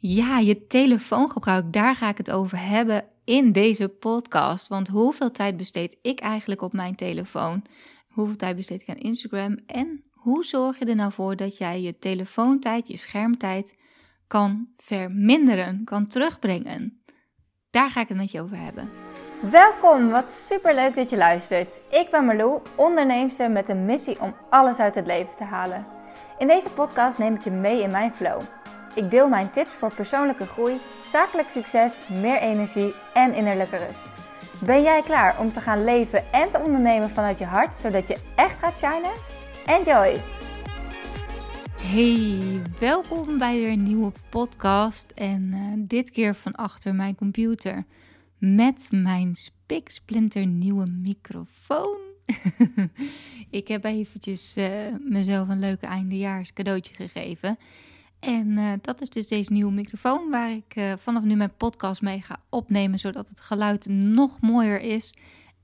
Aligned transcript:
Ja, 0.00 0.38
je 0.38 0.66
telefoongebruik, 0.66 1.72
daar 1.72 1.94
ga 1.94 2.08
ik 2.08 2.18
het 2.18 2.30
over 2.30 2.58
hebben 2.58 3.04
in 3.24 3.52
deze 3.52 3.88
podcast. 3.88 4.68
Want 4.68 4.88
hoeveel 4.88 5.30
tijd 5.30 5.56
besteed 5.56 5.96
ik 6.02 6.20
eigenlijk 6.20 6.62
op 6.62 6.72
mijn 6.72 6.94
telefoon? 6.94 7.64
Hoeveel 8.08 8.36
tijd 8.36 8.56
besteed 8.56 8.80
ik 8.80 8.88
aan 8.88 8.96
Instagram? 8.96 9.58
En 9.66 10.04
hoe 10.10 10.44
zorg 10.44 10.78
je 10.78 10.84
er 10.84 10.94
nou 10.94 11.12
voor 11.12 11.36
dat 11.36 11.56
jij 11.56 11.80
je 11.80 11.98
telefoontijd, 11.98 12.88
je 12.88 12.96
schermtijd 12.96 13.74
kan 14.26 14.68
verminderen, 14.76 15.84
kan 15.84 16.06
terugbrengen? 16.06 17.02
Daar 17.70 17.90
ga 17.90 18.00
ik 18.00 18.08
het 18.08 18.16
met 18.16 18.30
je 18.30 18.40
over 18.40 18.56
hebben. 18.56 18.90
Welkom, 19.50 20.10
wat 20.10 20.30
super 20.30 20.74
leuk 20.74 20.94
dat 20.94 21.10
je 21.10 21.16
luistert. 21.16 21.80
Ik 21.90 22.08
ben 22.10 22.24
Marlou, 22.24 22.60
onderneemster 22.74 23.50
met 23.50 23.68
een 23.68 23.84
missie 23.84 24.20
om 24.20 24.34
alles 24.50 24.78
uit 24.78 24.94
het 24.94 25.06
leven 25.06 25.36
te 25.36 25.44
halen. 25.44 25.86
In 26.38 26.46
deze 26.46 26.70
podcast 26.70 27.18
neem 27.18 27.34
ik 27.34 27.44
je 27.44 27.50
mee 27.50 27.82
in 27.82 27.90
mijn 27.90 28.12
flow. 28.12 28.40
Ik 28.98 29.10
deel 29.10 29.28
mijn 29.28 29.50
tips 29.50 29.70
voor 29.70 29.94
persoonlijke 29.94 30.46
groei, 30.46 30.76
zakelijk 31.10 31.50
succes, 31.50 32.08
meer 32.20 32.38
energie 32.38 32.92
en 33.14 33.34
innerlijke 33.34 33.76
rust. 33.76 34.06
Ben 34.64 34.82
jij 34.82 35.02
klaar 35.02 35.40
om 35.40 35.52
te 35.52 35.60
gaan 35.60 35.84
leven 35.84 36.32
en 36.32 36.50
te 36.50 36.58
ondernemen 36.58 37.10
vanuit 37.10 37.38
je 37.38 37.44
hart, 37.44 37.74
zodat 37.74 38.08
je 38.08 38.18
echt 38.36 38.58
gaat 38.58 38.76
shinen? 38.76 39.12
Enjoy! 39.66 40.22
Hey, 41.80 42.62
welkom 42.78 43.38
bij 43.38 43.54
weer 43.54 43.70
een 43.70 43.82
nieuwe 43.82 44.12
podcast. 44.28 45.10
En 45.10 45.50
uh, 45.52 45.86
dit 45.88 46.10
keer 46.10 46.34
van 46.34 46.52
achter 46.52 46.94
mijn 46.94 47.14
computer 47.14 47.84
met 48.38 48.88
mijn 48.90 49.34
spiksplinter 49.34 50.46
nieuwe 50.46 50.86
microfoon. 50.86 51.98
ik 53.60 53.68
heb 53.68 53.84
eventjes 53.84 54.56
uh, 54.56 54.68
mezelf 55.00 55.48
een 55.48 55.60
leuke 55.60 55.86
eindejaars 55.86 56.52
cadeautje 56.52 56.94
gegeven. 56.94 57.58
En 58.20 58.48
uh, 58.48 58.72
dat 58.80 59.00
is 59.00 59.08
dus 59.08 59.28
deze 59.28 59.52
nieuwe 59.52 59.72
microfoon 59.72 60.30
waar 60.30 60.50
ik 60.50 60.76
uh, 60.76 60.92
vanaf 60.96 61.22
nu 61.22 61.34
mijn 61.36 61.56
podcast 61.56 62.02
mee 62.02 62.22
ga 62.22 62.40
opnemen, 62.48 62.98
zodat 62.98 63.28
het 63.28 63.40
geluid 63.40 63.86
nog 63.86 64.40
mooier 64.40 64.80
is. 64.80 65.14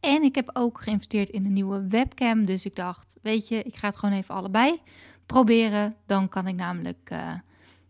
En 0.00 0.22
ik 0.22 0.34
heb 0.34 0.50
ook 0.52 0.80
geïnvesteerd 0.80 1.30
in 1.30 1.44
een 1.44 1.52
nieuwe 1.52 1.86
webcam, 1.88 2.44
dus 2.44 2.64
ik 2.64 2.76
dacht, 2.76 3.16
weet 3.22 3.48
je, 3.48 3.62
ik 3.62 3.76
ga 3.76 3.86
het 3.86 3.96
gewoon 3.96 4.14
even 4.14 4.34
allebei 4.34 4.80
proberen. 5.26 5.96
Dan 6.06 6.28
kan 6.28 6.46
ik 6.46 6.54
namelijk, 6.54 7.10
uh, 7.12 7.32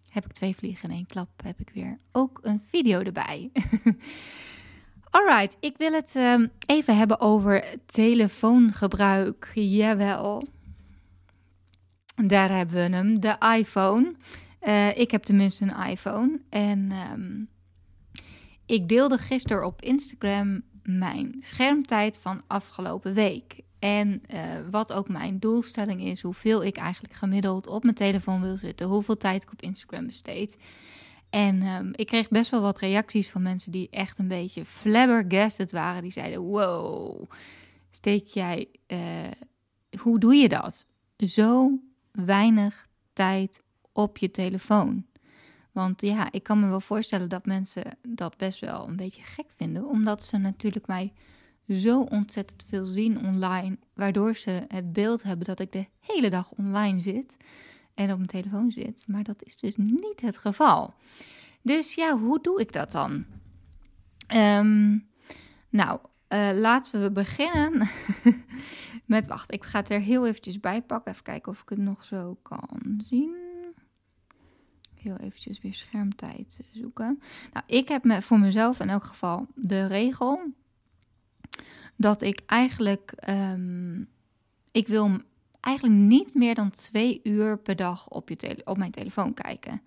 heb 0.08 0.24
ik 0.24 0.32
twee 0.32 0.56
vliegen 0.56 0.88
in 0.88 0.94
één 0.94 1.06
klap, 1.06 1.28
heb 1.42 1.60
ik 1.60 1.70
weer 1.74 1.98
ook 2.12 2.38
een 2.42 2.60
video 2.68 3.00
erbij. 3.00 3.50
Alright, 5.10 5.56
ik 5.60 5.76
wil 5.76 5.92
het 5.92 6.14
uh, 6.16 6.34
even 6.66 6.96
hebben 6.96 7.20
over 7.20 7.64
telefoongebruik. 7.86 9.50
Jawel. 9.54 10.46
Daar 12.26 12.50
hebben 12.50 12.90
we 12.90 12.96
hem, 12.96 13.20
de 13.20 13.36
iPhone. 13.58 14.14
Uh, 14.66 14.98
ik 14.98 15.10
heb 15.10 15.22
tenminste 15.22 15.64
een 15.64 15.86
iPhone. 15.86 16.40
En 16.48 16.92
um, 17.12 17.48
ik 18.66 18.88
deelde 18.88 19.18
gisteren 19.18 19.66
op 19.66 19.82
Instagram 19.82 20.62
mijn 20.82 21.36
schermtijd 21.40 22.18
van 22.18 22.42
afgelopen 22.46 23.14
week. 23.14 23.62
En 23.78 24.22
uh, 24.34 24.40
wat 24.70 24.92
ook 24.92 25.08
mijn 25.08 25.38
doelstelling 25.38 26.02
is, 26.02 26.20
hoeveel 26.20 26.64
ik 26.64 26.76
eigenlijk 26.76 27.14
gemiddeld 27.14 27.66
op 27.66 27.82
mijn 27.82 27.94
telefoon 27.94 28.40
wil 28.40 28.56
zitten, 28.56 28.86
hoeveel 28.86 29.16
tijd 29.16 29.42
ik 29.42 29.52
op 29.52 29.62
Instagram 29.62 30.06
besteed. 30.06 30.56
En 31.30 31.62
um, 31.62 31.90
ik 31.92 32.06
kreeg 32.06 32.28
best 32.28 32.50
wel 32.50 32.60
wat 32.60 32.78
reacties 32.78 33.30
van 33.30 33.42
mensen 33.42 33.72
die 33.72 33.88
echt 33.90 34.18
een 34.18 34.28
beetje 34.28 34.64
flabbergasted 34.64 35.72
waren. 35.72 36.02
Die 36.02 36.12
zeiden: 36.12 36.40
Wow, 36.40 37.30
steek 37.90 38.26
jij, 38.26 38.68
uh, 38.86 38.98
hoe 40.00 40.18
doe 40.18 40.34
je 40.34 40.48
dat? 40.48 40.86
Zo 41.16 41.78
weinig 42.12 42.88
tijd 43.12 43.63
op 43.94 44.18
je 44.18 44.30
telefoon. 44.30 45.06
Want 45.72 46.00
ja, 46.00 46.32
ik 46.32 46.42
kan 46.42 46.60
me 46.60 46.68
wel 46.68 46.80
voorstellen 46.80 47.28
dat 47.28 47.46
mensen 47.46 47.98
dat 48.08 48.36
best 48.36 48.60
wel 48.60 48.88
een 48.88 48.96
beetje 48.96 49.22
gek 49.22 49.46
vinden, 49.56 49.88
omdat 49.88 50.24
ze 50.24 50.36
natuurlijk 50.36 50.86
mij 50.86 51.12
zo 51.68 52.00
ontzettend 52.00 52.64
veel 52.68 52.86
zien 52.86 53.26
online, 53.26 53.78
waardoor 53.94 54.34
ze 54.34 54.64
het 54.68 54.92
beeld 54.92 55.22
hebben 55.22 55.46
dat 55.46 55.60
ik 55.60 55.72
de 55.72 55.86
hele 56.00 56.30
dag 56.30 56.52
online 56.52 57.00
zit 57.00 57.36
en 57.94 58.10
op 58.10 58.16
mijn 58.16 58.28
telefoon 58.28 58.70
zit. 58.70 59.04
Maar 59.06 59.22
dat 59.22 59.42
is 59.42 59.56
dus 59.56 59.77
niet 59.77 60.20
het 60.20 60.36
geval. 60.36 60.94
Dus 61.62 61.94
ja, 61.94 62.18
hoe 62.18 62.38
doe 62.42 62.60
ik 62.60 62.72
dat 62.72 62.90
dan? 62.90 63.24
Um, 64.34 65.08
nou, 65.68 66.00
uh, 66.28 66.50
laten 66.52 67.02
we 67.02 67.10
beginnen 67.10 67.88
met, 69.06 69.27
wacht, 69.27 69.52
ik 69.52 69.64
ga 69.64 69.78
het 69.78 69.90
er 69.90 70.00
heel 70.00 70.27
eventjes 70.27 70.60
bij 70.60 70.83
pakken. 70.83 71.12
Even 71.12 71.24
kijken 71.24 71.52
of 71.52 71.62
ik 71.62 71.68
het 71.68 71.78
nog 71.78 72.04
zo 72.04 72.38
kan 72.42 72.94
zien 72.98 73.43
heel 75.04 75.16
eventjes 75.16 75.60
weer 75.60 75.74
schermtijd 75.74 76.60
zoeken. 76.72 77.20
Nou, 77.52 77.64
ik 77.66 77.88
heb 77.88 78.04
me 78.04 78.22
voor 78.22 78.38
mezelf 78.38 78.80
in 78.80 78.90
elk 78.90 79.04
geval 79.04 79.46
de 79.54 79.86
regel 79.86 80.52
dat 81.96 82.22
ik 82.22 82.40
eigenlijk, 82.46 83.12
um, 83.28 84.08
ik 84.70 84.88
wil 84.88 85.20
eigenlijk 85.60 85.96
niet 85.96 86.34
meer 86.34 86.54
dan 86.54 86.70
twee 86.70 87.20
uur 87.22 87.58
per 87.58 87.76
dag 87.76 88.08
op, 88.08 88.28
je 88.28 88.36
tele 88.36 88.60
op 88.64 88.76
mijn 88.76 88.90
telefoon 88.90 89.34
kijken. 89.34 89.82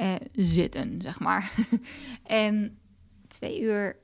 Uh, 0.00 0.14
zitten, 0.32 1.02
zeg 1.02 1.20
maar. 1.20 1.52
en 2.24 2.78
twee 3.28 3.60
uur 3.60 3.96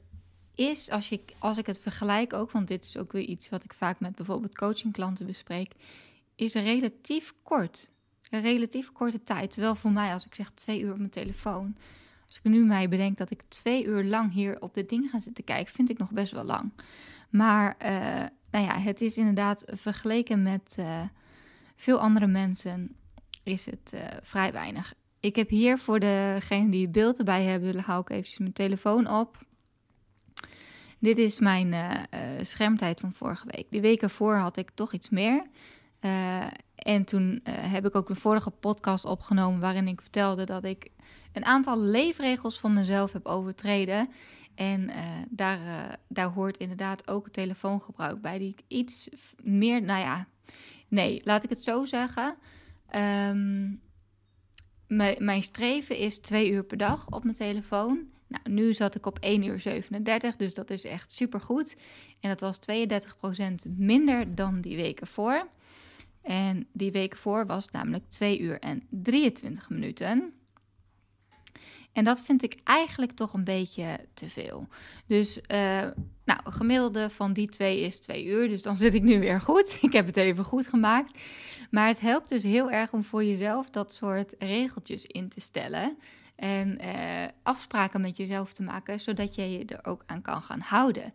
is, 0.55 0.91
als, 0.91 1.09
je, 1.09 1.21
als 1.39 1.59
ik 1.59 1.67
het 1.67 1.79
vergelijk 1.79 2.33
ook, 2.33 2.51
want 2.51 2.69
dit 2.69 2.85
is 2.85 2.97
ook 2.97 3.13
weer 3.13 3.23
iets 3.23 3.49
wat 3.49 3.65
ik 3.65 3.73
vaak 3.73 4.01
met 4.01 4.15
bijvoorbeeld 4.15 4.59
coachingklanten 4.59 5.27
bespreek, 5.27 5.73
is 6.37 6.55
relatief 6.55 7.35
kort 7.43 7.89
een 8.31 8.41
relatief 8.41 8.93
korte 8.93 9.23
tijd. 9.23 9.51
Terwijl 9.51 9.75
voor 9.75 9.93
mij, 9.93 10.13
als 10.13 10.27
ik 10.27 10.35
zeg 10.35 10.51
twee 10.51 10.81
uur 10.81 10.93
op 10.93 10.99
mijn 10.99 11.11
telefoon. 11.11 11.77
Als 12.27 12.39
ik 12.43 12.51
nu 12.51 12.65
mij 12.65 12.89
bedenk 12.89 13.17
dat 13.17 13.31
ik 13.31 13.43
twee 13.43 13.85
uur 13.85 14.05
lang 14.05 14.33
hier 14.33 14.61
op 14.61 14.75
dit 14.75 14.89
ding 14.89 15.11
ga 15.11 15.21
zitten 15.21 15.45
kijken, 15.45 15.75
vind 15.75 15.91
ik 15.91 15.99
nog 15.99 16.11
best 16.11 16.33
wel 16.33 16.45
lang. 16.45 16.73
Maar 17.31 17.77
uh, 17.83 17.89
nou 18.51 18.65
ja, 18.65 18.79
het 18.79 19.01
is 19.01 19.17
inderdaad 19.17 19.65
vergeleken 19.67 20.43
met 20.43 20.77
uh, 20.79 21.01
veel 21.77 22.01
andere 22.01 22.27
mensen 22.27 22.97
is 23.43 23.67
het 23.67 23.93
uh, 23.95 24.01
vrij 24.23 24.53
weinig. 24.53 24.95
Ik 25.21 25.37
heb 25.37 25.49
hier 25.49 25.79
voor 25.79 26.01
degene 26.01 26.71
die 26.71 26.89
beeld 26.89 27.19
erbij 27.19 27.45
hebben, 27.45 27.79
hou 27.79 28.01
ik 28.01 28.11
even 28.11 28.43
mijn 28.43 28.53
telefoon 28.55 29.09
op. 29.09 29.39
Dit 30.99 31.19
is 31.19 31.39
mijn 31.39 31.75
schermtijd 32.43 33.01
van 33.01 33.13
vorige 33.13 33.47
week. 33.47 33.67
De 33.71 33.81
week 33.81 34.03
ervoor 34.03 34.35
had 34.35 34.57
ik 34.57 34.71
toch 34.75 34.93
iets 34.93 35.09
meer. 35.09 35.43
En 36.81 37.05
toen 37.05 37.41
uh, 37.45 37.55
heb 37.73 37.87
ik 37.87 37.95
ook 37.95 38.09
de 38.09 38.15
vorige 38.15 38.51
podcast 38.51 39.05
opgenomen 39.05 39.61
waarin 39.61 39.89
ik 39.89 40.01
vertelde 40.01 40.45
dat 40.45 40.65
ik 40.65 40.91
een 41.33 41.45
aantal 41.45 41.81
leefregels 41.81 42.61
van 42.61 42.73
mezelf 42.73 43.13
heb 43.13 43.27
overtreden. 43.27 44.09
En 44.55 44.89
uh, 44.89 44.97
daar, 45.29 45.99
daar 46.09 46.29
hoort 46.29 46.57
inderdaad 46.57 47.09
ook 47.09 47.25
het 47.25 47.33
telefoongebruik 47.33 48.21
bij, 48.21 48.39
die 48.39 48.49
ik 48.49 48.63
iets 48.69 49.09
meer, 49.43 49.83
nou 49.83 50.01
ja, 50.01 50.27
nee, 50.89 51.21
laat 51.25 51.45
ik 51.45 51.51
het 51.51 51.65
zo 51.65 51.85
zeggen. 51.85 52.37
Um, 52.97 53.81
mijn 55.19 55.43
streven 55.43 55.97
is 55.97 56.19
twee 56.19 56.51
uur 56.51 56.65
per 56.65 56.77
dag 56.77 57.11
op 57.11 57.25
mijn 57.25 57.37
telefoon. 57.37 58.09
Nou, 58.27 58.51
nu 58.51 58.73
zat 58.73 58.95
ik 58.95 59.07
op 59.07 59.19
1 59.19 59.43
uur 59.43 59.61
37, 59.61 60.37
dus 60.37 60.55
dat 60.55 60.71
is 60.71 60.85
echt 60.85 61.13
supergoed. 61.13 61.77
En 62.21 62.29
dat 62.29 62.41
was 62.41 62.59
32% 63.67 63.71
minder 63.77 64.35
dan 64.35 64.61
die 64.61 64.77
weken 64.77 65.07
voor. 65.07 65.49
En 66.23 66.67
die 66.73 66.93
week 66.93 67.17
voor 67.17 67.47
was 67.47 67.71
namelijk 67.71 68.09
2 68.09 68.41
uur 68.41 68.61
en 68.61 68.87
23 68.91 69.71
minuten. 69.71 70.33
En 71.93 72.05
dat 72.05 72.23
vind 72.23 72.43
ik 72.43 72.61
eigenlijk 72.65 73.13
toch 73.13 73.35
een 73.35 73.45
beetje 73.45 74.07
te 74.15 74.29
veel. 74.29 74.69
Dus, 75.07 75.37
uh, 75.37 75.47
nou, 76.25 76.41
gemiddelde 76.45 77.11
van 77.11 77.33
die 77.33 77.49
twee 77.49 77.81
is 77.81 78.01
twee 78.01 78.25
uur. 78.25 78.49
Dus 78.49 78.63
dan 78.63 78.77
zit 78.77 78.95
ik 78.95 79.03
nu 79.03 79.21
weer 79.21 79.41
goed. 79.41 79.79
Ik 79.83 79.93
heb 79.93 80.07
het 80.07 80.17
even 80.17 80.45
goed 80.45 80.67
gemaakt. 80.67 81.21
Maar 81.71 81.87
het 81.87 82.01
helpt 82.01 82.29
dus 82.29 82.43
heel 82.43 82.71
erg 82.71 82.93
om 82.93 83.05
voor 83.05 83.25
jezelf 83.25 83.71
dat 83.71 83.95
soort 83.95 84.35
regeltjes 84.39 85.05
in 85.05 85.29
te 85.29 85.41
stellen. 85.41 85.97
En 86.37 86.79
uh, 86.81 87.25
afspraken 87.43 88.01
met 88.01 88.17
jezelf 88.17 88.53
te 88.53 88.63
maken, 88.63 89.01
zodat 89.01 89.35
je 89.35 89.51
je 89.51 89.65
er 89.65 89.87
ook 89.87 90.03
aan 90.07 90.23
kan 90.23 90.43
gaan 90.43 90.61
houden. 90.61 91.13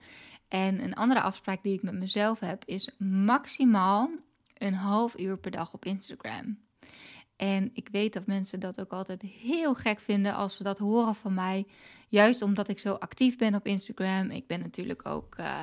En 0.48 0.84
een 0.84 0.94
andere 0.94 1.22
afspraak 1.22 1.64
die 1.64 1.74
ik 1.74 1.84
met 1.84 1.94
mezelf 1.94 2.40
heb, 2.40 2.64
is 2.66 2.90
maximaal 2.98 4.10
een 4.58 4.74
half 4.74 5.20
uur 5.20 5.38
per 5.38 5.52
dag 5.52 5.74
op 5.74 5.86
Instagram. 5.86 6.58
En 7.36 7.70
ik 7.74 7.90
weet 7.92 8.14
dat 8.14 8.26
mensen 8.26 8.60
dat 8.60 8.80
ook 8.80 8.92
altijd 8.92 9.22
heel 9.22 9.76
gek 9.76 10.00
vinden 10.00 10.34
als 10.34 10.56
ze 10.56 10.64
dat 10.64 10.78
horen 10.78 11.16
van 11.16 11.34
mij. 11.34 11.66
Juist 12.10 12.42
omdat 12.42 12.68
ik 12.68 12.80
zo 12.80 12.94
actief 12.94 13.38
ben 13.38 13.56
op 13.56 13.66
Instagram. 13.68 14.30
Ik 14.30 14.48
ben 14.48 14.60
natuurlijk 14.60 15.06
ook. 15.06 15.36
Uh, 15.40 15.62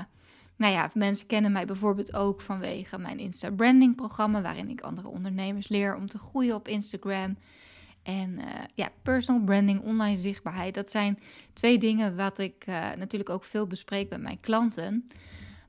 nou 0.57 0.73
ja, 0.73 0.91
mensen 0.95 1.27
kennen 1.27 1.53
mij 1.53 1.67
bijvoorbeeld 1.67 2.15
ook 2.15 2.41
vanwege 2.41 2.99
mijn 2.99 3.19
Insta 3.19 3.51
Branding 3.51 3.97
programma, 3.97 4.43
waarin 4.43 4.69
ik 4.69 4.81
andere 4.81 5.09
ondernemers 5.09 5.69
leer 5.69 5.97
om 5.97 6.09
te 6.09 6.19
groeien 6.19 6.55
op 6.55 6.69
Instagram. 6.69 7.37
En 8.03 8.31
uh, 8.31 8.45
ja, 8.75 8.91
personal 9.03 9.45
branding, 9.45 9.81
online 9.81 10.21
zichtbaarheid, 10.21 10.75
dat 10.75 10.91
zijn 10.91 11.19
twee 11.53 11.79
dingen 11.79 12.17
wat 12.17 12.39
ik 12.39 12.65
uh, 12.69 12.75
natuurlijk 12.95 13.31
ook 13.31 13.45
veel 13.45 13.67
bespreek 13.67 14.11
met 14.11 14.21
mijn 14.21 14.41
klanten. 14.41 15.09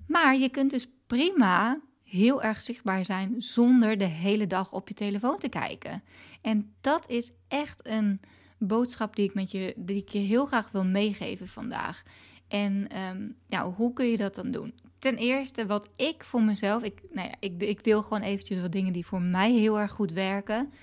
Maar 0.08 0.38
je 0.38 0.50
kunt 0.50 0.72
dus 0.72 0.88
prima 1.08 1.80
heel 2.14 2.44
erg 2.44 2.62
zichtbaar 2.62 3.06
zijn 3.06 3.36
zonder 3.38 3.98
de 3.98 4.06
hele 4.06 4.48
dag 4.48 4.72
op 4.72 4.88
je 4.88 4.94
telefoon 4.94 5.38
te 5.40 5.50
kijken. 5.50 6.04
En 6.42 6.74
dat 6.82 7.10
is 7.10 7.34
echt 7.48 7.88
een 7.88 8.22
boodschap 8.58 9.16
die 9.16 9.26
ik, 9.26 9.34
met 9.34 9.52
je, 9.52 9.74
die 9.76 9.98
ik 9.98 10.10
je 10.10 10.20
heel 10.20 10.46
graag 10.46 10.72
wil 10.72 10.86
meegeven 10.86 11.48
vandaag. 11.48 12.04
En 12.48 12.88
ehm, 12.90 13.28
nou, 13.48 13.74
hoe 13.74 13.94
kun 13.94 14.06
je 14.06 14.18
dat 14.18 14.36
dan 14.36 14.52
doen? 14.52 14.74
Ten 15.00 15.16
eerste, 15.16 15.66
wat 15.66 15.90
ik 15.96 16.24
voor 16.24 16.42
mezelf, 16.42 16.84
ik, 16.84 17.02
nou 17.12 17.28
ja, 17.28 17.36
ik, 17.40 17.62
ik 17.62 17.84
deel 17.84 18.02
gewoon 18.02 18.22
eventjes 18.22 18.62
wat 18.62 18.72
dingen 18.72 18.94
die 18.94 19.06
voor 19.06 19.22
mij 19.22 19.52
heel 19.52 19.80
erg 19.80 19.92
goed 19.92 20.12
werken. 20.12 20.74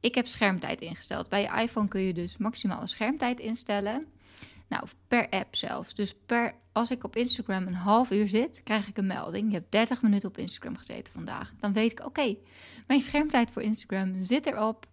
Ik 0.00 0.14
heb 0.14 0.26
schermtijd 0.26 0.80
ingesteld. 0.80 1.28
Bij 1.28 1.42
je 1.42 1.62
iPhone 1.62 1.88
kun 1.88 2.00
je 2.00 2.14
dus 2.14 2.36
maximale 2.36 2.86
schermtijd 2.86 3.40
instellen. 3.40 4.06
Nou, 4.68 4.84
per 5.08 5.28
app 5.28 5.56
zelfs. 5.56 5.94
Dus 5.94 6.14
per, 6.26 6.54
als 6.72 6.90
ik 6.90 7.04
op 7.04 7.16
Instagram 7.16 7.66
een 7.66 7.74
half 7.74 8.10
uur 8.10 8.28
zit, 8.28 8.60
krijg 8.64 8.88
ik 8.88 8.96
een 8.96 9.06
melding. 9.06 9.48
Je 9.48 9.54
hebt 9.54 9.72
30 9.72 10.02
minuten 10.02 10.28
op 10.28 10.38
Instagram 10.38 10.76
gezeten 10.76 11.12
vandaag. 11.12 11.52
Dan 11.60 11.72
weet 11.72 11.92
ik, 11.92 12.04
oké, 12.06 12.36
mijn 12.86 13.02
schermtijd 13.02 13.50
voor 13.50 13.62
Instagram 13.62 14.22
zit 14.22 14.46
erop. 14.46 14.86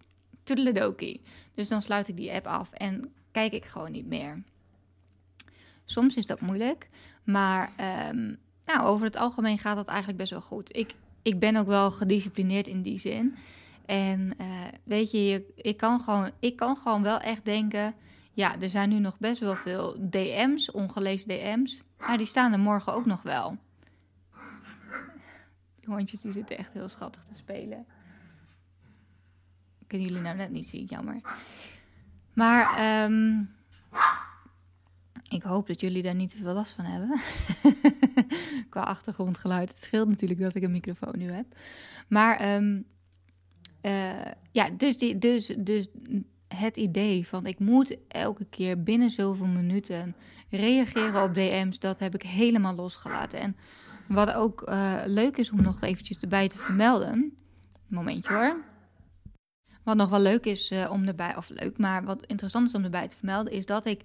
Toedeledokie. 0.43 1.21
Dus 1.53 1.67
dan 1.67 1.81
sluit 1.81 2.07
ik 2.07 2.17
die 2.17 2.31
app 2.31 2.47
af 2.47 2.71
en 2.71 3.13
kijk 3.31 3.53
ik 3.53 3.65
gewoon 3.65 3.91
niet 3.91 4.07
meer. 4.07 4.43
Soms 5.85 6.15
is 6.15 6.25
dat 6.25 6.41
moeilijk, 6.41 6.89
maar 7.23 7.71
um, 8.09 8.37
nou, 8.65 8.81
over 8.81 9.05
het 9.05 9.15
algemeen 9.15 9.57
gaat 9.57 9.75
dat 9.75 9.87
eigenlijk 9.87 10.17
best 10.17 10.31
wel 10.31 10.41
goed. 10.41 10.75
Ik, 10.75 10.93
ik 11.21 11.39
ben 11.39 11.55
ook 11.55 11.67
wel 11.67 11.91
gedisciplineerd 11.91 12.67
in 12.67 12.81
die 12.81 12.99
zin. 12.99 13.35
En 13.85 14.33
uh, 14.41 14.47
weet 14.83 15.11
je, 15.11 15.53
ik, 15.55 15.77
kan 15.77 15.99
gewoon, 15.99 16.31
ik 16.39 16.55
kan 16.55 16.75
gewoon 16.75 17.03
wel 17.03 17.19
echt 17.19 17.45
denken... 17.45 17.93
ja, 18.33 18.59
er 18.59 18.69
zijn 18.69 18.89
nu 18.89 18.99
nog 18.99 19.19
best 19.19 19.39
wel 19.39 19.55
veel 19.55 20.09
DM's, 20.09 20.71
ongelezen 20.71 21.27
DM's... 21.27 21.81
maar 21.97 22.17
die 22.17 22.25
staan 22.25 22.53
er 22.53 22.59
morgen 22.59 22.93
ook 22.93 23.05
nog 23.05 23.21
wel. 23.21 23.57
Die 25.79 25.89
hondjes 25.89 26.21
die 26.21 26.31
zitten 26.31 26.57
echt 26.57 26.73
heel 26.73 26.87
schattig 26.87 27.23
te 27.23 27.35
spelen. 27.35 27.85
Kunnen 29.87 30.07
jullie 30.07 30.23
nou 30.23 30.35
net 30.35 30.51
niet 30.51 30.67
zien, 30.67 30.85
jammer. 30.85 31.21
Maar... 32.33 33.03
Um, 33.03 33.57
ik 35.29 35.43
hoop 35.43 35.67
dat 35.67 35.81
jullie 35.81 36.01
daar 36.01 36.15
niet 36.15 36.29
te 36.29 36.37
veel 36.37 36.53
last 36.53 36.71
van 36.71 36.85
hebben. 36.85 37.19
Qua 38.69 38.81
achtergrondgeluid. 38.81 39.69
Het 39.69 39.77
scheelt 39.77 40.07
natuurlijk 40.07 40.39
dat 40.39 40.55
ik 40.55 40.63
een 40.63 40.71
microfoon 40.71 41.17
nu 41.17 41.31
heb. 41.31 41.45
Maar 42.07 42.55
um, 42.55 42.85
ja, 44.51 44.69
dus, 44.69 44.97
die, 44.97 45.17
dus, 45.17 45.45
dus 45.57 45.87
het 46.55 46.77
idee 46.77 47.27
van 47.27 47.45
ik 47.45 47.59
moet 47.59 47.97
elke 48.07 48.45
keer 48.45 48.83
binnen 48.83 49.09
zoveel 49.09 49.45
minuten 49.45 50.15
reageren 50.49 51.23
op 51.23 51.33
DM's, 51.33 51.79
dat 51.79 51.99
heb 51.99 52.15
ik 52.15 52.21
helemaal 52.21 52.75
losgelaten. 52.75 53.39
En 53.39 53.55
wat 54.07 54.31
ook 54.33 54.69
uh, 54.69 55.01
leuk 55.05 55.37
is 55.37 55.51
om 55.51 55.61
nog 55.61 55.81
eventjes 55.81 56.19
erbij 56.19 56.47
te 56.47 56.57
vermelden. 56.57 57.37
Momentje 57.87 58.33
hoor. 58.33 58.63
Wat 59.83 59.95
nog 59.95 60.09
wel 60.09 60.21
leuk 60.21 60.45
is 60.45 60.71
uh, 60.71 60.91
om 60.91 61.03
erbij, 61.07 61.35
of 61.35 61.49
leuk, 61.49 61.77
maar 61.77 62.03
wat 62.03 62.25
interessant 62.25 62.67
is 62.67 62.73
om 62.73 62.83
erbij 62.83 63.07
te 63.07 63.17
vermelden, 63.17 63.53
is 63.53 63.65
dat 63.65 63.85
ik 63.85 64.03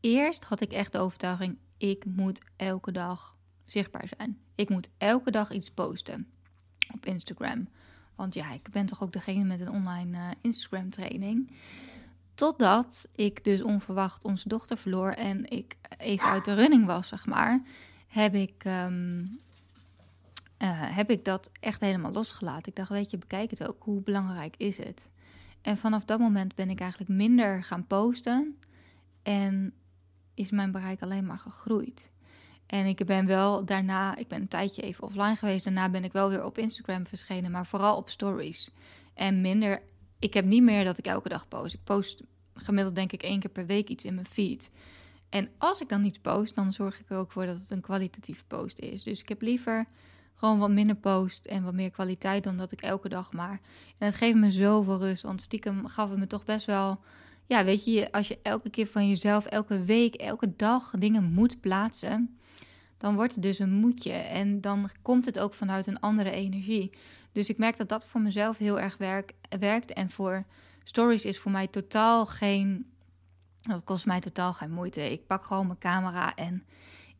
Eerst 0.00 0.44
had 0.44 0.60
ik 0.60 0.72
echt 0.72 0.92
de 0.92 0.98
overtuiging: 0.98 1.58
ik 1.76 2.04
moet 2.04 2.40
elke 2.56 2.92
dag 2.92 3.36
zichtbaar 3.64 4.08
zijn. 4.16 4.38
Ik 4.54 4.68
moet 4.68 4.90
elke 4.98 5.30
dag 5.30 5.52
iets 5.52 5.70
posten 5.70 6.30
op 6.94 7.06
Instagram. 7.06 7.68
Want 8.14 8.34
ja, 8.34 8.52
ik 8.52 8.70
ben 8.70 8.86
toch 8.86 9.02
ook 9.02 9.12
degene 9.12 9.44
met 9.44 9.60
een 9.60 9.70
online 9.70 10.18
uh, 10.18 10.28
Instagram 10.40 10.90
training. 10.90 11.50
Totdat 12.34 13.08
ik 13.14 13.44
dus 13.44 13.62
onverwacht 13.62 14.24
onze 14.24 14.48
dochter 14.48 14.76
verloor 14.76 15.10
en 15.10 15.50
ik 15.50 15.76
even 15.98 16.28
uit 16.28 16.44
de 16.44 16.54
running 16.54 16.86
was, 16.86 17.08
zeg 17.08 17.26
maar. 17.26 17.62
Heb 18.06 18.34
ik, 18.34 18.64
um, 18.66 19.18
uh, 19.18 20.68
heb 20.96 21.10
ik 21.10 21.24
dat 21.24 21.50
echt 21.60 21.80
helemaal 21.80 22.12
losgelaten. 22.12 22.68
Ik 22.68 22.76
dacht, 22.76 22.88
weet 22.88 23.10
je, 23.10 23.18
bekijk 23.18 23.50
het 23.50 23.66
ook. 23.66 23.82
Hoe 23.82 24.00
belangrijk 24.00 24.54
is 24.56 24.76
het? 24.76 25.08
En 25.62 25.78
vanaf 25.78 26.04
dat 26.04 26.18
moment 26.18 26.54
ben 26.54 26.70
ik 26.70 26.80
eigenlijk 26.80 27.10
minder 27.10 27.64
gaan 27.64 27.86
posten. 27.86 28.58
En 29.22 29.72
is 30.34 30.50
mijn 30.50 30.72
bereik 30.72 31.02
alleen 31.02 31.26
maar 31.26 31.38
gegroeid. 31.38 32.09
En 32.70 32.86
ik 32.86 33.06
ben 33.06 33.26
wel 33.26 33.64
daarna, 33.64 34.16
ik 34.16 34.28
ben 34.28 34.40
een 34.40 34.48
tijdje 34.48 34.82
even 34.82 35.04
offline 35.04 35.36
geweest. 35.36 35.64
Daarna 35.64 35.88
ben 35.88 36.04
ik 36.04 36.12
wel 36.12 36.28
weer 36.28 36.44
op 36.44 36.58
Instagram 36.58 37.06
verschenen, 37.06 37.50
maar 37.50 37.66
vooral 37.66 37.96
op 37.96 38.10
stories. 38.10 38.70
En 39.14 39.40
minder, 39.40 39.82
ik 40.18 40.34
heb 40.34 40.44
niet 40.44 40.62
meer 40.62 40.84
dat 40.84 40.98
ik 40.98 41.06
elke 41.06 41.28
dag 41.28 41.48
post. 41.48 41.74
Ik 41.74 41.84
post 41.84 42.22
gemiddeld 42.54 42.94
denk 42.94 43.12
ik 43.12 43.22
één 43.22 43.40
keer 43.40 43.50
per 43.50 43.66
week 43.66 43.88
iets 43.88 44.04
in 44.04 44.14
mijn 44.14 44.26
feed. 44.26 44.70
En 45.28 45.48
als 45.58 45.80
ik 45.80 45.88
dan 45.88 46.04
iets 46.04 46.18
post, 46.18 46.54
dan 46.54 46.72
zorg 46.72 47.00
ik 47.00 47.10
er 47.10 47.16
ook 47.16 47.32
voor 47.32 47.46
dat 47.46 47.60
het 47.60 47.70
een 47.70 47.80
kwalitatief 47.80 48.44
post 48.46 48.78
is. 48.78 49.02
Dus 49.02 49.20
ik 49.20 49.28
heb 49.28 49.42
liever 49.42 49.86
gewoon 50.34 50.58
wat 50.58 50.70
minder 50.70 50.96
post 50.96 51.46
en 51.46 51.62
wat 51.62 51.74
meer 51.74 51.90
kwaliteit 51.90 52.44
dan 52.44 52.56
dat 52.56 52.72
ik 52.72 52.80
elke 52.80 53.08
dag 53.08 53.32
maar. 53.32 53.60
En 53.98 54.06
het 54.06 54.14
geeft 54.16 54.36
me 54.36 54.50
zoveel 54.50 54.98
rust, 54.98 55.22
want 55.22 55.40
stiekem 55.40 55.86
gaf 55.86 56.10
het 56.10 56.18
me 56.18 56.26
toch 56.26 56.44
best 56.44 56.66
wel 56.66 57.00
ja, 57.46 57.64
weet 57.64 57.84
je, 57.84 58.12
als 58.12 58.28
je 58.28 58.38
elke 58.42 58.70
keer 58.70 58.86
van 58.86 59.08
jezelf, 59.08 59.46
elke 59.46 59.84
week, 59.84 60.14
elke 60.14 60.56
dag 60.56 60.90
dingen 60.98 61.32
moet 61.32 61.60
plaatsen, 61.60 62.38
dan 63.00 63.14
wordt 63.14 63.32
het 63.32 63.42
dus 63.42 63.58
een 63.58 63.72
moedje. 63.72 64.12
En 64.12 64.60
dan 64.60 64.90
komt 65.02 65.26
het 65.26 65.38
ook 65.38 65.54
vanuit 65.54 65.86
een 65.86 66.00
andere 66.00 66.30
energie. 66.30 66.90
Dus 67.32 67.48
ik 67.48 67.58
merk 67.58 67.76
dat 67.76 67.88
dat 67.88 68.06
voor 68.06 68.20
mezelf 68.20 68.58
heel 68.58 68.80
erg 68.80 68.96
werk, 68.96 69.32
werkt. 69.60 69.92
En 69.92 70.10
voor 70.10 70.44
stories 70.84 71.24
is 71.24 71.38
voor 71.38 71.50
mij 71.50 71.66
totaal 71.66 72.26
geen. 72.26 72.90
Dat 73.60 73.84
kost 73.84 74.06
mij 74.06 74.20
totaal 74.20 74.52
geen 74.52 74.70
moeite. 74.70 75.12
Ik 75.12 75.26
pak 75.26 75.44
gewoon 75.44 75.66
mijn 75.66 75.78
camera 75.78 76.34
en 76.34 76.64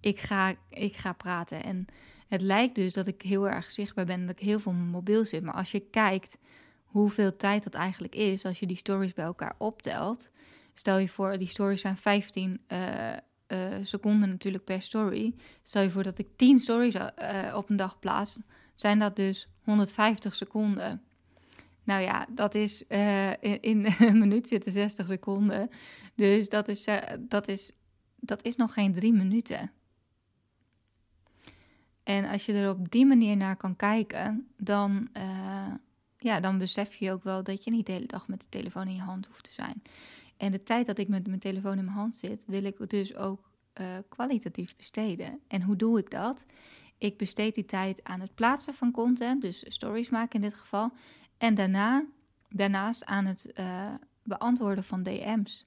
ik 0.01 0.19
ga, 0.19 0.55
ik 0.69 0.97
ga 0.97 1.13
praten. 1.13 1.65
En 1.65 1.87
het 2.29 2.43
lijkt 2.43 2.75
dus 2.75 2.93
dat 2.93 3.07
ik 3.07 3.23
heel 3.23 3.49
erg 3.49 3.71
zichtbaar 3.71 4.05
ben, 4.05 4.27
dat 4.27 4.41
ik 4.41 4.47
heel 4.47 4.61
veel 4.61 4.73
mobiel 4.73 5.25
zit. 5.25 5.43
Maar 5.43 5.55
als 5.55 5.71
je 5.71 5.81
kijkt 5.81 6.39
hoeveel 6.85 7.37
tijd 7.37 7.63
dat 7.63 7.75
eigenlijk 7.75 8.15
is 8.15 8.45
als 8.45 8.61
je 8.61 8.67
die 8.67 8.77
stories 8.77 9.15
bij 9.15 9.25
elkaar 9.25 9.55
optelt. 9.59 10.31
Stel 10.75 10.99
je 10.99 11.09
voor, 11.09 11.39
die 11.39 11.49
stories 11.49 11.81
zijn 11.81 11.97
15 11.97 12.61
uh, 12.69 13.13
uh, 13.53 13.59
seconden 13.83 14.29
natuurlijk 14.29 14.65
per 14.65 14.83
story. 14.83 15.35
Stel 15.63 15.83
je 15.83 15.91
voor 15.91 16.03
dat 16.03 16.19
ik 16.19 16.29
10 16.37 16.59
stories 16.59 16.95
uh, 16.95 17.09
op 17.55 17.71
een 17.71 17.77
dag 17.77 17.99
plaats, 17.99 18.39
zijn 18.75 18.99
dat 18.99 19.17
dus 19.17 19.49
150 19.65 20.35
seconden. 20.35 21.03
Nou 21.85 22.03
ja, 22.03 22.27
dat 22.31 22.55
is 22.55 22.87
in, 22.87 23.61
in, 23.61 23.87
een 23.99 24.19
minuut 24.19 24.49
zitten 24.49 24.73
60 24.73 25.07
seconden. 25.07 25.71
Dus 26.15 26.49
dat 26.49 26.69
is, 26.69 26.87
dat 27.19 27.49
is, 27.49 27.73
dat 28.17 28.43
is 28.45 28.57
nog 28.57 28.73
geen 28.73 28.95
drie 28.95 29.13
minuten. 29.13 29.71
En 32.03 32.25
als 32.25 32.47
je 32.47 32.53
er 32.53 32.71
op 32.71 32.91
die 32.91 33.07
manier 33.07 33.37
naar 33.37 33.57
kan 33.57 33.77
kijken, 33.77 34.49
dan 34.57 35.09
ja, 36.21 36.41
dan 36.41 36.59
besef 36.59 36.95
je 36.95 37.13
ook 37.13 37.25
wel 37.25 37.43
dat 37.43 37.65
je 37.65 37.71
niet 37.71 37.87
de 37.87 37.93
hele 37.93 38.07
dag 38.07 38.29
met 38.29 38.41
de 38.41 38.49
telefoon 38.49 38.89
in 38.89 38.95
je 38.95 39.01
hand 39.01 39.27
hoeft 39.27 39.45
te 39.45 39.53
zijn. 39.53 39.83
En 40.41 40.51
de 40.51 40.63
tijd 40.63 40.87
dat 40.87 40.99
ik 40.99 41.09
met 41.09 41.27
mijn 41.27 41.39
telefoon 41.39 41.79
in 41.79 41.85
mijn 41.85 41.97
hand 41.97 42.17
zit, 42.17 42.45
wil 42.47 42.65
ik 42.65 42.91
dus 42.91 43.15
ook 43.17 43.51
uh, 43.81 43.87
kwalitatief 44.09 44.77
besteden. 44.77 45.41
En 45.49 45.63
hoe 45.63 45.77
doe 45.77 45.99
ik 45.99 46.11
dat? 46.11 46.45
Ik 46.99 47.17
besteed 47.17 47.55
die 47.55 47.65
tijd 47.65 48.05
aan 48.05 48.21
het 48.21 48.35
plaatsen 48.35 48.75
van 48.75 48.91
content, 48.91 49.43
dus 49.43 49.65
stories 49.69 50.09
maken 50.09 50.35
in 50.35 50.49
dit 50.49 50.59
geval. 50.59 50.91
En 51.39 51.55
daarna, 51.55 52.05
daarnaast 52.49 53.05
aan 53.05 53.25
het 53.25 53.53
uh, 53.55 53.95
beantwoorden 54.23 54.85
van 54.85 55.03
DM's. 55.03 55.67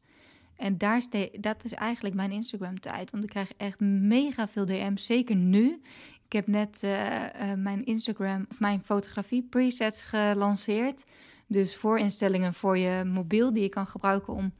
En 0.55 0.77
daar 0.77 1.01
dat 1.39 1.63
is 1.63 1.73
eigenlijk 1.73 2.15
mijn 2.15 2.31
Instagram-tijd. 2.31 3.11
Want 3.11 3.23
ik 3.23 3.29
krijg 3.29 3.53
echt 3.57 3.79
mega 3.79 4.47
veel 4.47 4.65
DM's, 4.65 5.05
zeker 5.05 5.35
nu. 5.35 5.81
Ik 6.25 6.33
heb 6.33 6.47
net 6.47 6.81
uh, 6.83 7.53
mijn 7.53 7.85
Instagram 7.85 8.45
of 8.49 8.59
mijn 8.59 8.83
fotografie 8.83 9.43
presets 9.43 10.03
gelanceerd. 10.03 11.03
Dus 11.47 11.75
voorinstellingen 11.75 12.53
voor 12.53 12.77
je 12.77 13.03
mobiel 13.03 13.53
die 13.53 13.63
je 13.63 13.69
kan 13.69 13.87
gebruiken 13.87 14.33
om 14.33 14.53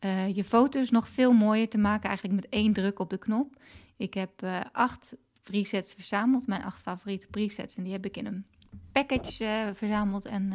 uh, 0.00 0.34
je 0.34 0.44
foto's 0.44 0.90
nog 0.90 1.08
veel 1.08 1.32
mooier 1.32 1.68
te 1.68 1.78
maken. 1.78 2.08
Eigenlijk 2.08 2.40
met 2.40 2.48
één 2.48 2.72
druk 2.72 2.98
op 2.98 3.10
de 3.10 3.18
knop. 3.18 3.56
Ik 3.96 4.14
heb 4.14 4.46
acht 4.72 5.16
presets 5.42 5.94
verzameld, 5.94 6.46
mijn 6.46 6.62
acht 6.62 6.82
favoriete 6.82 7.26
presets. 7.26 7.76
En 7.76 7.82
die 7.82 7.92
heb 7.92 8.04
ik 8.04 8.16
in 8.16 8.26
een 8.26 8.46
package 8.92 9.72
verzameld. 9.74 10.24
En 10.24 10.52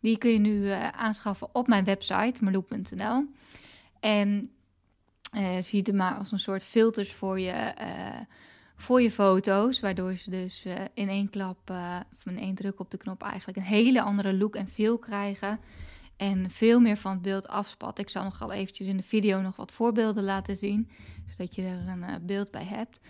die 0.00 0.18
kun 0.18 0.30
je 0.30 0.38
nu 0.38 0.68
aanschaffen 0.92 1.48
op 1.52 1.66
mijn 1.66 1.84
website, 1.84 2.44
marloep.nl. 2.44 3.24
En 4.00 4.50
zie 5.60 5.78
het 5.78 5.94
maar 5.94 6.14
als 6.14 6.32
een 6.32 6.38
soort 6.38 6.64
filters 6.64 7.12
voor 7.12 7.40
je 7.40 7.74
voor 8.76 9.02
je 9.02 9.10
foto's. 9.10 9.80
Waardoor 9.80 10.16
ze 10.16 10.30
dus 10.30 10.64
uh, 10.66 10.72
in 10.94 11.08
één 11.08 11.30
klap, 11.30 11.70
uh, 11.70 12.00
of 12.12 12.26
in 12.26 12.38
één 12.38 12.54
druk 12.54 12.80
op 12.80 12.90
de 12.90 12.96
knop 12.96 13.22
eigenlijk 13.22 13.58
een 13.58 13.64
hele 13.64 14.02
andere 14.02 14.34
look 14.34 14.56
en 14.56 14.68
feel 14.68 14.98
krijgen. 14.98 15.60
En 16.16 16.50
veel 16.50 16.80
meer 16.80 16.96
van 16.96 17.12
het 17.12 17.22
beeld 17.22 17.48
afspat. 17.48 17.98
Ik 17.98 18.08
zal 18.08 18.24
nog 18.24 18.42
al 18.42 18.52
eventjes 18.52 18.88
in 18.88 18.96
de 18.96 19.02
video 19.02 19.40
nog 19.40 19.56
wat 19.56 19.72
voorbeelden 19.72 20.24
laten 20.24 20.56
zien. 20.56 20.90
Zodat 21.30 21.54
je 21.54 21.62
er 21.62 21.88
een 21.88 21.98
uh, 21.98 22.14
beeld 22.22 22.50
bij 22.50 22.64
hebt. 22.64 23.00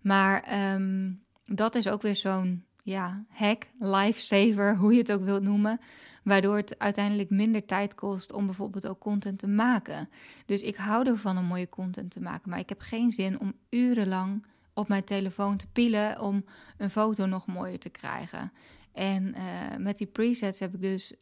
Maar 0.00 0.72
um, 0.74 1.22
dat 1.44 1.74
is 1.74 1.88
ook 1.88 2.02
weer 2.02 2.16
zo'n 2.16 2.64
ja, 2.82 3.24
hack, 3.28 3.66
lifesaver, 3.78 4.76
hoe 4.76 4.92
je 4.92 4.98
het 4.98 5.12
ook 5.12 5.24
wilt 5.24 5.42
noemen. 5.42 5.80
Waardoor 6.22 6.56
het 6.56 6.78
uiteindelijk 6.78 7.30
minder 7.30 7.64
tijd 7.64 7.94
kost 7.94 8.32
om 8.32 8.46
bijvoorbeeld 8.46 8.86
ook 8.86 8.98
content 8.98 9.38
te 9.38 9.48
maken. 9.48 10.08
Dus 10.46 10.62
ik 10.62 10.76
hou 10.76 11.06
ervan 11.06 11.38
om 11.38 11.44
mooie 11.44 11.68
content 11.68 12.10
te 12.10 12.20
maken. 12.20 12.50
Maar 12.50 12.58
ik 12.58 12.68
heb 12.68 12.80
geen 12.80 13.10
zin 13.10 13.40
om 13.40 13.52
urenlang 13.70 14.46
op 14.76 14.88
mijn 14.88 15.04
telefoon 15.04 15.56
te 15.56 15.66
pielen 15.66 16.20
om 16.20 16.44
een 16.78 16.90
foto 16.90 17.26
nog 17.26 17.46
mooier 17.46 17.78
te 17.78 17.88
krijgen. 17.88 18.52
En 18.92 19.34
met 19.78 19.96
die 19.96 20.06
presets 20.06 20.58
heb 20.60 20.74
ik 20.74 20.80
dus 20.80 21.14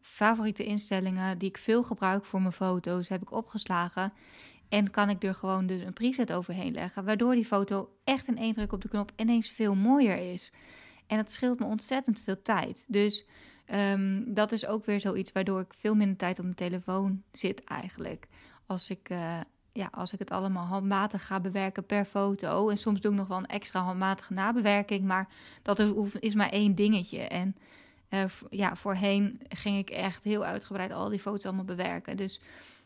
favoriete 0.00 0.64
instellingen 0.64 1.38
die 1.38 1.48
ik 1.48 1.58
veel 1.58 1.82
gebruik 1.82 2.24
voor 2.24 2.40
mijn 2.40 2.52
foto's, 2.52 3.08
heb 3.08 3.22
ik 3.22 3.32
opgeslagen. 3.32 4.12
En 4.72 4.90
kan 4.90 5.10
ik 5.10 5.22
er 5.24 5.34
gewoon 5.34 5.66
dus 5.66 5.82
een 5.82 5.92
preset 5.92 6.32
overheen 6.32 6.72
leggen, 6.72 7.04
waardoor 7.04 7.34
die 7.34 7.44
foto 7.44 7.90
echt 8.04 8.28
in 8.28 8.38
één 8.38 8.52
druk 8.52 8.72
op 8.72 8.80
de 8.80 8.88
knop 8.88 9.12
ineens 9.16 9.48
veel 9.48 9.74
mooier 9.74 10.32
is. 10.32 10.52
En 11.06 11.16
dat 11.16 11.30
scheelt 11.30 11.58
me 11.58 11.64
ontzettend 11.64 12.20
veel 12.20 12.42
tijd. 12.42 12.84
Dus 12.88 13.26
ehm, 13.64 14.22
dat 14.26 14.52
is 14.52 14.66
ook 14.66 14.84
weer 14.84 15.00
zoiets 15.00 15.32
waardoor 15.32 15.60
ik 15.60 15.74
veel 15.76 15.94
minder 15.94 16.16
tijd 16.16 16.38
op 16.38 16.44
mijn 16.44 16.56
telefoon 16.56 17.22
zit 17.32 17.64
eigenlijk. 17.64 18.28
Als 18.66 18.90
ik, 18.90 19.10
uh, 19.10 19.40
ja, 19.72 19.88
als 19.92 20.12
ik 20.12 20.18
het 20.18 20.30
allemaal 20.30 20.66
handmatig 20.66 21.26
ga 21.26 21.40
bewerken 21.40 21.86
per 21.86 22.04
foto. 22.04 22.68
En 22.68 22.78
soms 22.78 23.00
doe 23.00 23.12
ik 23.12 23.18
nog 23.18 23.28
wel 23.28 23.38
een 23.38 23.46
extra 23.46 23.80
handmatige 23.80 24.32
nabewerking. 24.32 25.04
Maar 25.04 25.28
dat 25.62 25.78
is, 25.78 26.14
is 26.18 26.34
maar 26.34 26.50
één 26.50 26.74
dingetje. 26.74 27.20
En 27.20 27.56
uh, 28.10 28.24
ja, 28.50 28.76
voorheen 28.76 29.40
ging 29.48 29.78
ik 29.78 29.90
echt 29.90 30.24
heel 30.24 30.44
uitgebreid 30.44 30.92
al 30.92 31.08
die 31.08 31.18
foto's 31.18 31.44
allemaal 31.44 31.64
bewerken. 31.64 32.16
Dus 32.16 32.40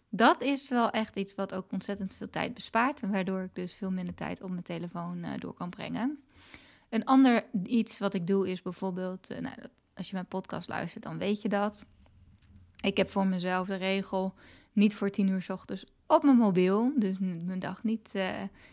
dat 0.08 0.40
is 0.40 0.68
wel 0.68 0.90
echt 0.90 1.16
iets 1.16 1.34
wat 1.34 1.54
ook 1.54 1.72
ontzettend 1.72 2.14
veel 2.14 2.30
tijd 2.30 2.54
bespaart. 2.54 3.00
En 3.00 3.10
waardoor 3.10 3.42
ik 3.42 3.54
dus 3.54 3.74
veel 3.74 3.90
minder 3.90 4.14
tijd 4.14 4.42
op 4.42 4.50
mijn 4.50 4.62
telefoon 4.62 5.18
uh, 5.18 5.30
door 5.38 5.54
kan 5.54 5.70
brengen. 5.70 6.18
Een 6.88 7.04
ander 7.04 7.44
iets 7.64 7.98
wat 7.98 8.14
ik 8.14 8.26
doe 8.26 8.50
is 8.50 8.62
bijvoorbeeld, 8.62 9.30
uh, 9.30 9.38
nou, 9.38 9.54
als 9.94 10.06
je 10.06 10.14
mijn 10.14 10.26
podcast 10.26 10.68
luistert, 10.68 11.04
dan 11.04 11.18
weet 11.18 11.42
je 11.42 11.48
dat. 11.48 11.84
Ik 12.80 12.96
heb 12.96 13.10
voor 13.10 13.26
mezelf 13.26 13.66
de 13.66 13.74
regel 13.74 14.34
niet 14.72 14.94
voor 14.94 15.10
tien 15.10 15.28
uur 15.28 15.42
s 15.42 15.48
ochtends 15.48 15.84
op 16.06 16.22
mijn 16.22 16.36
mobiel. 16.36 16.92
Dus 16.96 17.18
mijn 17.18 17.58
dag 17.58 17.82
niet 17.82 18.10
uh, 18.12 18.28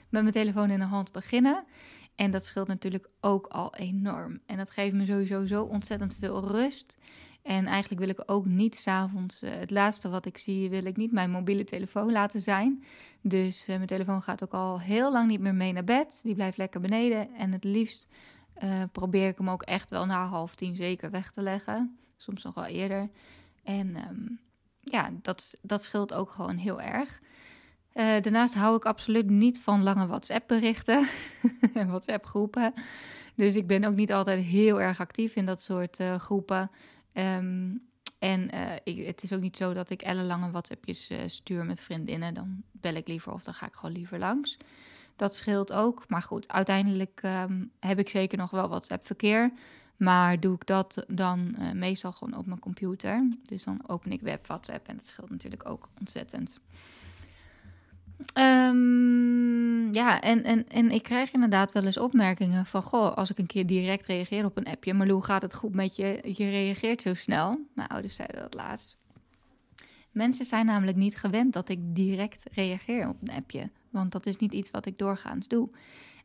met 0.10 0.22
mijn 0.22 0.32
telefoon 0.32 0.70
in 0.70 0.80
de 0.80 0.86
hand 0.86 1.12
beginnen. 1.12 1.64
En 2.16 2.32
dat 2.32 2.46
scheelt 2.46 2.68
natuurlijk 2.68 3.10
ook 3.22 3.48
al 3.48 3.76
enorm. 3.76 4.40
En 4.46 4.58
dat 4.58 4.70
geeft 4.70 4.94
me 4.94 5.06
sowieso 5.06 5.46
zo 5.46 5.64
ontzettend 5.64 6.16
veel 6.20 6.48
rust. 6.48 6.98
En 7.42 7.66
eigenlijk 7.66 8.02
wil 8.02 8.10
ik 8.10 8.24
ook 8.26 8.46
niet 8.46 8.76
s'avonds, 8.76 9.44
uh, 9.44 9.50
het 9.52 9.72
laatste 9.72 10.10
wat 10.10 10.26
ik 10.26 10.38
zie, 10.38 10.70
wil 10.70 10.86
ik 10.86 10.98
niet 10.98 11.12
mijn 11.12 11.32
mobiele 11.32 11.64
telefoon 11.64 12.12
laten 12.12 12.42
zijn. 12.42 12.84
Dus 13.22 13.70
uh, 13.70 13.76
mijn 13.76 13.88
telefoon 13.88 14.22
gaat 14.22 14.44
ook 14.44 14.54
al 14.54 14.80
heel 14.80 15.12
lang 15.12 15.28
niet 15.28 15.40
meer 15.40 15.56
mee 15.56 15.74
naar 15.74 15.84
bed. 15.84 16.20
Die 16.24 16.36
blijft 16.36 16.58
lekker 16.58 16.82
beneden. 16.82 17.34
En 17.36 17.52
het 17.52 17.64
liefst 17.64 18.08
probeer 18.92 19.28
ik 19.28 19.38
hem 19.38 19.50
ook 19.50 19.64
echt 19.64 19.90
wel 19.90 20.06
na 20.06 20.26
half 20.26 20.56
tien 20.56 20.76
zeker 20.76 21.12
weg 21.12 21.32
te 21.32 21.42
leggen. 21.42 21.98
Soms 22.18 22.44
nog 22.44 22.54
wel 22.54 22.66
eerder. 22.66 23.10
En 23.64 23.96
um, 24.10 24.40
ja, 24.84 25.10
dat, 25.22 25.54
dat 25.62 25.84
scheelt 25.84 26.14
ook 26.14 26.32
gewoon 26.32 26.58
heel 26.58 26.82
erg. 26.82 27.20
daarnaast 27.94 28.54
hou 28.54 28.76
ik 28.76 28.86
absoluut 28.86 29.30
niet 29.30 29.62
van 29.62 29.84
lange 29.84 30.08
WhatsApp-berichten 30.08 31.08
en 31.74 31.88
WhatsApp-groepen. 31.88 32.74
Dus 33.36 33.56
ik 33.56 33.68
ben 33.68 33.84
ook 33.84 33.96
niet 33.96 34.14
altijd 34.14 34.44
heel 34.44 34.82
erg 34.82 35.00
actief 35.00 35.36
in 35.36 35.46
dat 35.46 35.62
soort 35.62 36.00
groepen. 36.18 36.72
Um, 37.14 37.82
en 38.20 38.56
uh, 38.56 38.72
ik, 38.84 39.06
het 39.06 39.24
is 39.24 39.34
ook 39.34 39.42
niet 39.42 39.58
zo 39.58 39.74
dat 39.74 39.90
ik 39.90 40.02
ellenlange 40.02 40.52
WhatsAppjes 40.52 41.10
stuur 41.26 41.66
met 41.66 41.80
vriendinnen. 41.80 42.34
Dan 42.34 42.64
bel 42.72 42.94
ik 42.94 43.08
liever 43.08 43.34
of 43.34 43.44
dan 43.44 43.54
ga 43.54 43.66
ik 43.68 43.74
gewoon 43.74 43.96
liever 43.96 44.20
langs. 44.20 44.58
Dat 45.16 45.36
scheelt 45.36 45.74
ook. 45.74 46.04
Maar 46.08 46.22
goed, 46.22 46.48
uiteindelijk 46.48 47.22
um, 47.26 47.72
heb 47.80 48.00
ik 48.00 48.10
zeker 48.10 48.38
nog 48.38 48.52
wel 48.52 48.68
WhatsApp-verkeer. 48.68 49.52
Maar 49.98 50.40
doe 50.40 50.56
ik 50.56 50.66
dat 50.66 51.06
dan 51.08 51.56
uh, 51.60 51.72
meestal 51.72 52.12
gewoon 52.12 52.38
op 52.38 52.46
mijn 52.46 52.60
computer. 52.60 53.28
Dus 53.44 53.64
dan 53.64 53.84
open 53.88 54.12
ik 54.12 54.22
web 54.22 54.48
WhatsApp 54.48 54.88
en 54.88 54.96
dat 54.96 55.06
scheelt 55.06 55.30
natuurlijk 55.30 55.70
ook 55.70 55.90
ontzettend. 56.00 56.60
Um, 58.38 59.94
ja, 59.94 60.22
en, 60.22 60.44
en, 60.44 60.68
en 60.68 60.92
ik 60.92 61.04
krijg 61.04 61.32
inderdaad 61.32 61.72
wel 61.72 61.84
eens 61.84 61.98
opmerkingen 61.98 62.66
van... 62.66 62.84
Goh, 62.84 63.14
als 63.14 63.30
ik 63.32 63.38
een 63.38 63.46
keer 63.46 63.66
direct 63.66 64.06
reageer 64.06 64.46
op 64.46 64.58
een 64.58 64.68
appje... 64.68 64.94
Maar 64.94 65.08
hoe 65.08 65.24
gaat 65.24 65.42
het 65.42 65.54
goed 65.54 65.74
met 65.74 65.96
je? 65.96 66.20
Je 66.24 66.50
reageert 66.50 67.02
zo 67.02 67.14
snel. 67.14 67.68
Mijn 67.74 67.88
ouders 67.88 68.16
zeiden 68.16 68.42
dat 68.42 68.54
laatst. 68.54 69.03
Mensen 70.14 70.46
zijn 70.46 70.66
namelijk 70.66 70.98
niet 70.98 71.18
gewend 71.18 71.54
dat 71.54 71.70
ik 71.70 71.80
direct 71.82 72.44
reageer 72.54 73.10
op 73.10 73.18
een 73.22 73.36
appje. 73.36 73.70
Want 73.90 74.12
dat 74.12 74.26
is 74.26 74.38
niet 74.38 74.54
iets 74.54 74.72
wat 74.72 74.86
ik 74.86 74.98
doorgaans 74.98 75.48
doe. 75.48 75.70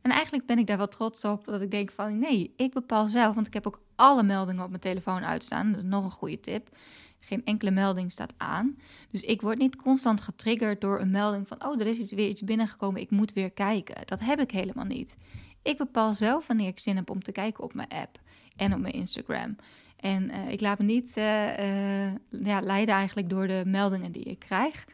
En 0.01 0.11
eigenlijk 0.11 0.45
ben 0.45 0.57
ik 0.57 0.67
daar 0.67 0.77
wel 0.77 0.87
trots 0.87 1.25
op 1.25 1.45
dat 1.45 1.61
ik 1.61 1.71
denk 1.71 1.91
van... 1.91 2.19
Nee, 2.19 2.53
ik 2.55 2.73
bepaal 2.73 3.07
zelf, 3.07 3.35
want 3.35 3.47
ik 3.47 3.53
heb 3.53 3.67
ook 3.67 3.81
alle 3.95 4.23
meldingen 4.23 4.63
op 4.63 4.69
mijn 4.69 4.81
telefoon 4.81 5.23
uitstaan. 5.23 5.71
Dat 5.71 5.81
is 5.81 5.89
nog 5.89 6.03
een 6.03 6.11
goede 6.11 6.39
tip. 6.39 6.77
Geen 7.19 7.45
enkele 7.45 7.71
melding 7.71 8.11
staat 8.11 8.33
aan. 8.37 8.77
Dus 9.09 9.21
ik 9.21 9.41
word 9.41 9.57
niet 9.57 9.75
constant 9.75 10.21
getriggerd 10.21 10.81
door 10.81 10.99
een 10.99 11.11
melding 11.11 11.47
van: 11.47 11.65
oh, 11.65 11.79
er 11.79 11.87
is 11.87 11.97
iets, 11.97 12.11
weer 12.11 12.29
iets 12.29 12.43
binnengekomen, 12.43 13.01
ik 13.01 13.11
moet 13.11 13.33
weer 13.33 13.51
kijken. 13.51 13.95
Dat 14.05 14.19
heb 14.19 14.39
ik 14.39 14.51
helemaal 14.51 14.85
niet. 14.85 15.15
Ik 15.61 15.77
bepaal 15.77 16.13
zelf 16.13 16.47
wanneer 16.47 16.67
ik 16.67 16.79
zin 16.79 16.95
heb 16.95 17.09
om 17.09 17.23
te 17.23 17.31
kijken 17.31 17.63
op 17.63 17.73
mijn 17.73 17.89
app 17.89 18.19
en 18.55 18.73
op 18.73 18.79
mijn 18.79 18.93
Instagram. 18.93 19.55
En 19.99 20.29
uh, 20.29 20.51
ik 20.51 20.61
laat 20.61 20.79
me 20.79 20.85
niet 20.85 21.17
uh, 21.17 21.23
uh, 21.59 22.11
ja, 22.43 22.59
leiden 22.61 22.95
eigenlijk 22.95 23.29
door 23.29 23.47
de 23.47 23.63
meldingen 23.65 24.11
die 24.11 24.23
ik 24.23 24.39
krijg. 24.39 24.85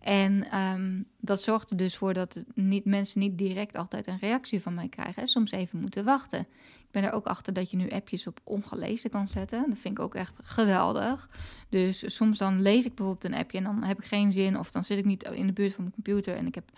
En 0.00 0.58
um, 0.58 1.04
dat 1.20 1.42
zorgt 1.42 1.70
er 1.70 1.76
dus 1.76 1.96
voor 1.96 2.14
dat 2.14 2.42
niet, 2.54 2.84
mensen 2.84 3.20
niet 3.20 3.38
direct 3.38 3.76
altijd 3.76 4.06
een 4.06 4.18
reactie 4.20 4.62
van 4.62 4.74
mij 4.74 4.88
krijgen. 4.88 5.26
Soms 5.26 5.50
even 5.50 5.80
moeten 5.80 6.04
wachten. 6.04 6.40
Ik 6.78 6.90
ben 6.90 7.02
er 7.02 7.12
ook 7.12 7.26
achter 7.26 7.52
dat 7.52 7.70
je 7.70 7.76
nu 7.76 7.88
appjes 7.88 8.26
op 8.26 8.40
ongelezen 8.44 9.10
kan 9.10 9.28
zetten. 9.28 9.64
Dat 9.68 9.78
vind 9.78 9.98
ik 9.98 10.04
ook 10.04 10.14
echt 10.14 10.38
geweldig. 10.42 11.28
Dus 11.68 12.14
soms 12.14 12.38
dan 12.38 12.62
lees 12.62 12.84
ik 12.84 12.94
bijvoorbeeld 12.94 13.32
een 13.32 13.40
appje 13.40 13.58
en 13.58 13.64
dan 13.64 13.82
heb 13.82 13.98
ik 13.98 14.04
geen 14.04 14.32
zin. 14.32 14.58
Of 14.58 14.70
dan 14.70 14.84
zit 14.84 14.98
ik 14.98 15.04
niet 15.04 15.22
in 15.22 15.46
de 15.46 15.52
buurt 15.52 15.72
van 15.72 15.82
mijn 15.82 15.94
computer. 15.94 16.36
En 16.36 16.46
ik 16.46 16.54
heb, 16.54 16.70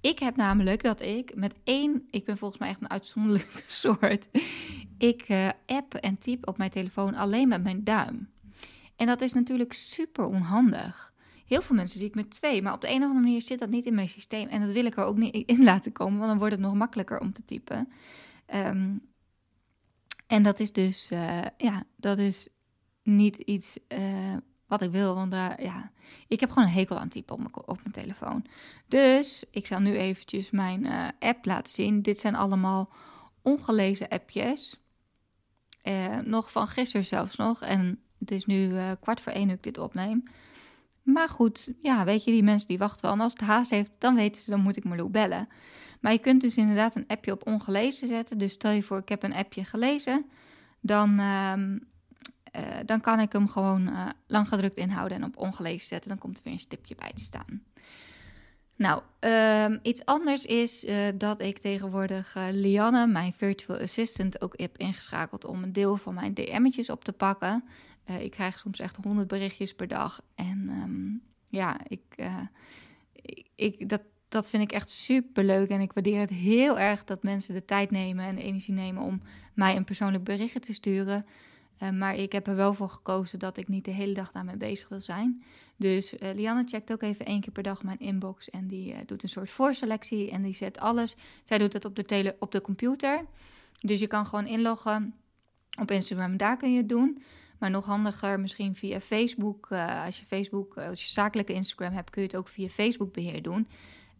ik 0.00 0.18
heb 0.18 0.36
namelijk 0.36 0.82
dat 0.82 1.00
ik 1.00 1.34
met 1.34 1.54
één... 1.64 2.08
Ik 2.10 2.24
ben 2.24 2.38
volgens 2.38 2.60
mij 2.60 2.68
echt 2.68 2.80
een 2.80 2.90
uitzonderlijke 2.90 3.62
soort. 3.82 4.28
Ik 4.98 5.28
uh, 5.28 5.48
app 5.66 5.94
en 5.94 6.18
type 6.18 6.46
op 6.46 6.58
mijn 6.58 6.70
telefoon 6.70 7.14
alleen 7.14 7.48
met 7.48 7.62
mijn 7.62 7.84
duim. 7.84 8.28
En 8.96 9.06
dat 9.06 9.20
is 9.20 9.32
natuurlijk 9.32 9.72
super 9.72 10.26
onhandig. 10.26 11.12
Heel 11.46 11.62
veel 11.62 11.76
mensen 11.76 11.98
zie 11.98 12.08
ik 12.08 12.14
met 12.14 12.30
twee, 12.30 12.62
maar 12.62 12.72
op 12.72 12.80
de 12.80 12.88
een 12.88 13.02
of 13.02 13.02
andere 13.02 13.20
manier 13.20 13.42
zit 13.42 13.58
dat 13.58 13.70
niet 13.70 13.86
in 13.86 13.94
mijn 13.94 14.08
systeem. 14.08 14.48
En 14.48 14.60
dat 14.60 14.70
wil 14.70 14.84
ik 14.84 14.96
er 14.96 15.04
ook 15.04 15.16
niet 15.16 15.34
in 15.34 15.64
laten 15.70 15.92
komen, 15.92 16.18
want 16.18 16.30
dan 16.30 16.38
wordt 16.38 16.54
het 16.54 16.62
nog 16.62 16.74
makkelijker 16.74 17.20
om 17.20 17.32
te 17.32 17.44
typen. 17.44 17.88
Um, 18.54 19.00
en 20.26 20.42
dat 20.42 20.60
is 20.60 20.72
dus, 20.72 21.12
uh, 21.12 21.44
ja, 21.56 21.84
dat 21.96 22.18
is 22.18 22.48
niet 23.02 23.36
iets 23.36 23.78
uh, 23.88 24.36
wat 24.68 24.82
ik 24.82 24.90
wil. 24.90 25.14
Want 25.14 25.32
ja, 25.58 25.90
ik 26.28 26.40
heb 26.40 26.50
gewoon 26.50 26.68
een 26.68 26.74
hekel 26.74 26.98
aan 26.98 27.08
typen 27.08 27.34
op 27.34 27.40
mijn, 27.40 27.56
op 27.56 27.78
mijn 27.82 27.94
telefoon. 27.94 28.44
Dus 28.86 29.44
ik 29.50 29.66
zal 29.66 29.78
nu 29.80 29.96
eventjes 29.96 30.50
mijn 30.50 30.84
uh, 30.84 31.08
app 31.18 31.44
laten 31.44 31.72
zien. 31.72 32.02
Dit 32.02 32.18
zijn 32.18 32.34
allemaal 32.34 32.90
ongelezen 33.42 34.08
appjes. 34.08 34.80
nog 36.24 36.52
van 36.52 36.66
gisteren 36.66 37.06
zelfs 37.06 37.36
nog. 37.36 37.62
En 37.62 38.00
het 38.18 38.30
is 38.30 38.46
nu 38.46 38.72
kwart 39.00 39.20
voor 39.20 39.32
één 39.32 39.46
nu 39.46 39.52
ik 39.52 39.62
dit 39.62 39.78
opneem. 39.78 40.22
Maar 41.12 41.28
goed, 41.28 41.68
ja, 41.80 42.04
weet 42.04 42.24
je, 42.24 42.30
die 42.30 42.42
mensen 42.42 42.68
die 42.68 42.78
wachten 42.78 43.02
wel. 43.02 43.12
En 43.12 43.20
als 43.20 43.32
het 43.32 43.40
haast 43.40 43.70
heeft, 43.70 43.92
dan 43.98 44.14
weten 44.14 44.42
ze, 44.42 44.50
dan 44.50 44.60
moet 44.60 44.76
ik 44.76 44.84
Marlou 44.84 45.08
bellen. 45.08 45.48
Maar 46.00 46.12
je 46.12 46.18
kunt 46.18 46.40
dus 46.40 46.56
inderdaad 46.56 46.94
een 46.94 47.06
appje 47.06 47.32
op 47.32 47.46
ongelezen 47.46 48.08
zetten. 48.08 48.38
Dus 48.38 48.52
stel 48.52 48.70
je 48.70 48.82
voor, 48.82 48.98
ik 48.98 49.08
heb 49.08 49.22
een 49.22 49.34
appje 49.34 49.64
gelezen. 49.64 50.24
Dan, 50.80 51.20
uh, 51.20 51.52
uh, 52.56 52.62
dan 52.86 53.00
kan 53.00 53.20
ik 53.20 53.32
hem 53.32 53.48
gewoon 53.48 53.88
uh, 53.88 54.08
lang 54.26 54.48
gedrukt 54.48 54.76
inhouden 54.76 55.16
en 55.16 55.24
op 55.24 55.36
ongelezen 55.36 55.86
zetten. 55.86 56.08
Dan 56.08 56.18
komt 56.18 56.36
er 56.36 56.42
weer 56.44 56.52
een 56.52 56.58
stipje 56.58 56.94
bij 56.94 57.12
te 57.14 57.24
staan. 57.24 57.62
Nou, 58.76 59.02
um, 59.70 59.78
iets 59.82 60.04
anders 60.04 60.44
is 60.44 60.84
uh, 60.84 61.08
dat 61.14 61.40
ik 61.40 61.58
tegenwoordig 61.58 62.36
Lianne, 62.50 63.06
mijn 63.06 63.32
virtual 63.32 63.78
assistant, 63.78 64.40
ook 64.40 64.60
heb 64.60 64.78
ingeschakeld 64.78 65.44
om 65.44 65.62
een 65.62 65.72
deel 65.72 65.96
van 65.96 66.14
mijn 66.14 66.34
DM'tjes 66.34 66.90
op 66.90 67.04
te 67.04 67.12
pakken. 67.12 67.64
ik 68.20 68.30
krijg 68.30 68.58
soms 68.58 68.80
echt 68.80 68.96
honderd 69.02 69.28
berichtjes 69.28 69.74
per 69.74 69.88
dag. 69.88 70.20
En 70.34 70.68
um, 70.70 71.22
ja, 71.48 71.76
ik, 71.88 72.00
ik, 73.54 73.88
dat, 73.88 74.02
dat 74.28 74.50
vind 74.50 74.62
ik 74.62 74.72
echt 74.72 74.90
super 74.90 75.44
leuk. 75.44 75.68
En 75.68 75.80
ik 75.80 75.92
waardeer 75.92 76.20
het 76.20 76.30
heel 76.30 76.78
erg 76.78 77.04
dat 77.04 77.22
mensen 77.22 77.54
de 77.54 77.64
tijd 77.64 77.90
nemen 77.90 78.24
en 78.24 78.34
de 78.34 78.42
energie 78.42 78.74
nemen 78.74 79.02
om 79.02 79.22
mij 79.54 79.76
een 79.76 79.84
persoonlijk 79.84 80.24
berichtje 80.24 80.60
te 80.60 80.74
sturen. 80.74 81.26
Uh, 81.82 81.90
maar 81.90 82.16
ik 82.16 82.32
heb 82.32 82.46
er 82.46 82.56
wel 82.56 82.74
voor 82.74 82.88
gekozen 82.88 83.38
dat 83.38 83.56
ik 83.56 83.68
niet 83.68 83.84
de 83.84 83.90
hele 83.90 84.12
dag 84.12 84.32
daarmee 84.32 84.56
bezig 84.56 84.88
wil 84.88 85.00
zijn. 85.00 85.42
Dus 85.76 86.14
uh, 86.14 86.34
Lianne 86.34 86.64
checkt 86.66 86.92
ook 86.92 87.02
even 87.02 87.26
één 87.26 87.40
keer 87.40 87.52
per 87.52 87.62
dag 87.62 87.82
mijn 87.82 87.98
inbox. 87.98 88.50
En 88.50 88.66
die 88.66 88.92
uh, 88.92 88.98
doet 89.06 89.22
een 89.22 89.28
soort 89.28 89.50
voorselectie. 89.50 90.30
En 90.30 90.42
die 90.42 90.54
zet 90.54 90.78
alles. 90.78 91.16
Zij 91.44 91.58
doet 91.58 91.72
het 91.72 91.84
op 91.84 91.96
de, 91.96 92.02
tele 92.02 92.36
op 92.38 92.52
de 92.52 92.60
computer. 92.60 93.24
Dus 93.80 94.00
je 94.00 94.06
kan 94.06 94.26
gewoon 94.26 94.46
inloggen 94.46 95.14
op 95.80 95.90
Instagram. 95.90 96.36
Daar 96.36 96.56
kun 96.56 96.72
je 96.72 96.78
het 96.78 96.88
doen. 96.88 97.22
Maar 97.58 97.70
nog 97.70 97.86
handiger, 97.86 98.40
misschien 98.40 98.76
via 98.76 99.00
Facebook. 99.00 99.72
als 100.04 100.18
je 100.18 100.26
Facebook, 100.26 100.76
als 100.76 101.02
je 101.02 101.08
zakelijke 101.08 101.52
Instagram 101.52 101.92
hebt, 101.92 102.10
kun 102.10 102.22
je 102.22 102.28
het 102.28 102.36
ook 102.36 102.48
via 102.48 102.68
Facebook 102.68 103.12
beheer 103.12 103.42
doen. 103.42 103.68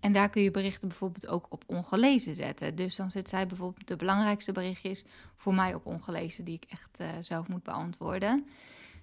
En 0.00 0.12
daar 0.12 0.30
kun 0.30 0.42
je 0.42 0.50
berichten 0.50 0.88
bijvoorbeeld 0.88 1.26
ook 1.26 1.46
op 1.48 1.64
ongelezen 1.66 2.34
zetten. 2.34 2.74
Dus 2.74 2.96
dan 2.96 3.10
zet 3.10 3.28
zij 3.28 3.46
bijvoorbeeld 3.46 3.88
de 3.88 3.96
belangrijkste 3.96 4.52
berichtjes 4.52 5.04
voor 5.36 5.54
mij 5.54 5.74
op 5.74 5.86
ongelezen, 5.86 6.44
die 6.44 6.54
ik 6.54 6.64
echt 6.68 7.00
uh, 7.00 7.08
zelf 7.20 7.48
moet 7.48 7.62
beantwoorden. 7.62 8.44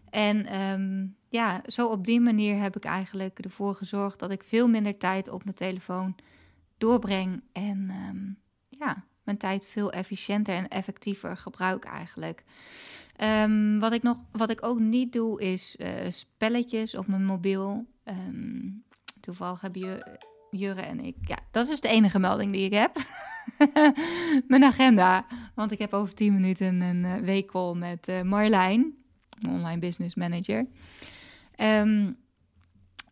En 0.10 0.62
um, 0.62 1.16
ja, 1.30 1.62
zo 1.66 1.88
op 1.88 2.06
die 2.06 2.20
manier 2.20 2.62
heb 2.62 2.76
ik 2.76 2.86
eigenlijk 2.86 3.40
ervoor 3.40 3.76
gezorgd 3.76 4.20
dat 4.20 4.32
ik 4.32 4.44
veel 4.44 4.68
minder 4.68 4.98
tijd 4.98 5.30
op 5.30 5.44
mijn 5.44 5.56
telefoon 5.56 6.16
doorbreng. 6.78 7.44
En 7.52 7.92
um, 8.10 8.38
ja, 8.70 9.04
mijn 9.24 9.38
tijd 9.38 9.66
veel 9.66 9.92
efficiënter 9.92 10.56
en 10.56 10.68
effectiever 10.68 11.38
gebruik 11.38 11.84
eigenlijk. 11.84 12.44
Ehm, 13.16 13.80
wat, 13.80 13.94
ik 13.94 14.04
nog, 14.04 14.18
wat 14.32 14.50
ik 14.50 14.66
ook 14.66 14.80
niet 14.80 15.14
doe 15.14 15.42
is 15.42 15.76
uh, 15.80 15.88
spelletjes 16.10 16.96
op 16.96 17.08
mijn 17.08 17.26
mobiel. 17.26 17.86
Toevallig 19.20 19.62
hebben 19.62 19.82
je, 19.82 20.18
Jurre 20.56 20.82
en 20.82 21.00
ik. 21.00 21.16
Ja, 21.22 21.38
dat 21.52 21.70
is 21.70 21.82
de 21.82 21.88
enige 21.88 22.20
melding 22.20 22.52
die 22.52 22.66
ik 22.66 22.74
heb. 22.74 22.98
mijn 24.48 24.64
agenda. 24.64 25.26
Want 25.56 25.72
ik 25.72 25.80
heb 25.80 25.94
over 25.94 26.14
10 26.14 26.34
minuten 26.34 26.82
een 26.82 27.04
uh, 27.04 27.16
weekcall 27.16 27.76
met 27.76 28.08
uh, 28.08 28.22
Marlijn, 28.22 28.94
online 29.48 29.80
business 29.80 30.16
manager. 30.16 30.68
Um, 31.60 32.18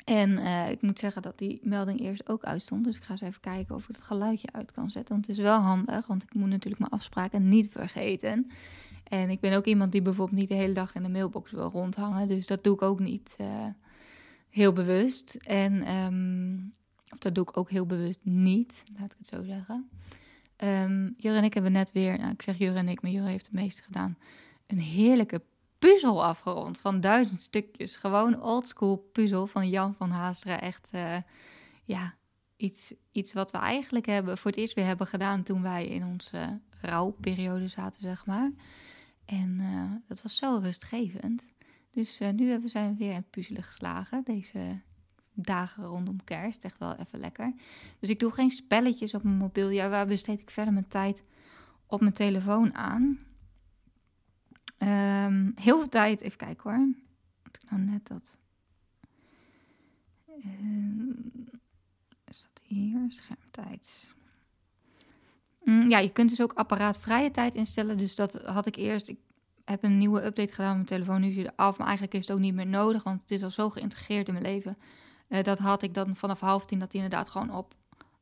en 0.03 0.29
uh, 0.29 0.69
ik 0.69 0.81
moet 0.81 0.99
zeggen 0.99 1.21
dat 1.21 1.37
die 1.37 1.59
melding 1.63 1.99
eerst 1.99 2.29
ook 2.29 2.43
uitstond. 2.43 2.83
Dus 2.83 2.95
ik 2.95 3.03
ga 3.03 3.11
eens 3.11 3.21
even 3.21 3.41
kijken 3.41 3.75
of 3.75 3.81
ik 3.81 3.95
het 3.95 4.05
geluidje 4.05 4.47
uit 4.51 4.71
kan 4.71 4.89
zetten. 4.89 5.13
Want 5.13 5.27
het 5.27 5.37
is 5.37 5.43
wel 5.43 5.59
handig, 5.59 6.07
want 6.07 6.23
ik 6.23 6.33
moet 6.33 6.49
natuurlijk 6.49 6.79
mijn 6.79 6.91
afspraken 6.91 7.49
niet 7.49 7.71
vergeten. 7.71 8.51
En 9.03 9.29
ik 9.29 9.39
ben 9.39 9.53
ook 9.53 9.65
iemand 9.65 9.91
die 9.91 10.01
bijvoorbeeld 10.01 10.39
niet 10.39 10.49
de 10.49 10.55
hele 10.55 10.73
dag 10.73 10.95
in 10.95 11.03
de 11.03 11.09
mailbox 11.09 11.51
wil 11.51 11.69
rondhangen. 11.69 12.27
Dus 12.27 12.47
dat 12.47 12.63
doe 12.63 12.73
ik 12.73 12.81
ook 12.81 12.99
niet 12.99 13.35
heel 14.49 14.73
bewust. 14.73 15.35
En, 15.35 15.93
um, 15.95 16.73
of 17.11 17.17
dat 17.17 17.35
doe 17.35 17.43
ik 17.43 17.57
ook 17.57 17.69
heel 17.69 17.85
bewust 17.85 18.19
niet, 18.23 18.83
laat 18.97 19.11
ik 19.11 19.17
het 19.17 19.27
zo 19.27 19.43
zeggen. 19.43 19.89
Um, 20.57 21.13
Jure 21.17 21.37
en 21.37 21.43
ik 21.43 21.53
hebben 21.53 21.71
net 21.71 21.91
weer, 21.91 22.17
nou 22.17 22.31
ik 22.31 22.41
zeg 22.41 22.57
Jure 22.57 22.77
en 22.77 22.89
ik, 22.89 23.01
maar 23.01 23.11
Jure 23.11 23.27
heeft 23.27 23.45
het 23.45 23.55
meeste 23.55 23.81
gedaan. 23.81 24.17
Een 24.67 24.79
heerlijke 24.79 25.41
puzzel 25.79 26.23
afgerond 26.23 26.77
van 26.79 27.01
duizend 27.01 27.41
stukjes. 27.41 27.95
Gewoon 27.95 28.41
oldschool 28.41 28.97
puzzel 28.97 29.47
van 29.47 29.69
Jan 29.69 29.93
van 29.93 30.09
Haastra. 30.09 30.59
Echt, 30.59 30.89
uh, 30.95 31.17
ja, 31.83 32.15
iets, 32.57 32.93
iets 33.11 33.33
wat 33.33 33.51
we 33.51 33.57
eigenlijk 33.57 34.05
hebben, 34.05 34.37
voor 34.37 34.51
het 34.51 34.59
eerst 34.59 34.73
weer 34.73 34.85
hebben 34.85 35.07
gedaan 35.07 35.43
toen 35.43 35.61
wij 35.61 35.87
in 35.87 36.05
onze 36.05 36.59
rouwperiode 36.81 37.67
zaten, 37.67 38.01
zeg 38.01 38.25
maar. 38.25 38.51
En 39.25 39.59
uh, 39.59 39.91
dat 40.07 40.21
was 40.21 40.35
zo 40.35 40.59
rustgevend. 40.61 41.51
Dus 41.91 42.21
uh, 42.21 42.29
nu 42.29 42.49
hebben, 42.49 42.69
zijn 42.69 42.89
we 42.89 42.97
weer 42.97 43.13
in 43.13 43.29
puzzelen 43.29 43.63
geslagen. 43.63 44.23
Deze 44.23 44.79
dagen 45.33 45.83
rondom 45.83 46.23
kerst. 46.23 46.63
Echt 46.63 46.77
wel 46.77 46.95
even 46.95 47.19
lekker. 47.19 47.53
Dus 47.99 48.09
ik 48.09 48.19
doe 48.19 48.31
geen 48.31 48.49
spelletjes 48.49 49.13
op 49.13 49.23
mijn 49.23 49.37
mobiel. 49.37 49.69
Ja, 49.69 49.89
waar 49.89 50.07
besteed 50.07 50.39
ik 50.39 50.49
verder 50.49 50.73
mijn 50.73 50.87
tijd 50.87 51.23
op 51.85 51.99
mijn 52.01 52.13
telefoon 52.13 52.73
aan? 52.73 53.19
Um, 54.79 55.51
heel 55.55 55.79
veel 55.79 55.89
tijd, 55.89 56.21
even 56.21 56.37
kijken 56.37 56.71
hoor. 56.71 56.87
Had 57.43 57.55
ik 57.61 57.71
nou 57.71 57.83
net 57.83 58.07
dat. 58.07 58.37
Uh, 60.27 61.15
is 62.27 62.41
dat 62.41 62.61
hier? 62.63 63.05
Schermtijd. 63.07 64.07
Mm, 65.63 65.89
ja, 65.89 65.97
je 65.99 66.11
kunt 66.11 66.29
dus 66.29 66.41
ook 66.41 66.53
apparaatvrije 66.53 67.31
tijd 67.31 67.55
instellen. 67.55 67.97
Dus 67.97 68.15
dat 68.15 68.33
had 68.33 68.65
ik 68.65 68.75
eerst. 68.75 69.07
Ik 69.07 69.17
heb 69.65 69.83
een 69.83 69.97
nieuwe 69.97 70.25
update 70.25 70.53
gedaan 70.53 70.69
op 70.69 70.75
mijn 70.75 70.87
telefoon. 70.87 71.21
Nu 71.21 71.27
is 71.27 71.35
hij 71.35 71.51
af. 71.55 71.77
Maar 71.77 71.87
eigenlijk 71.87 72.17
is 72.17 72.27
het 72.27 72.31
ook 72.31 72.41
niet 72.41 72.53
meer 72.53 72.67
nodig. 72.67 73.03
Want 73.03 73.21
het 73.21 73.31
is 73.31 73.43
al 73.43 73.51
zo 73.51 73.69
geïntegreerd 73.69 74.27
in 74.27 74.33
mijn 74.33 74.45
leven. 74.45 74.77
Uh, 75.33 75.43
dat 75.43 75.59
had 75.59 75.81
ik 75.81 75.93
dan 75.93 76.15
vanaf 76.15 76.39
half 76.39 76.65
tien. 76.65 76.79
Dat 76.79 76.91
hij 76.91 77.01
inderdaad 77.01 77.29
gewoon 77.29 77.51
op 77.51 77.75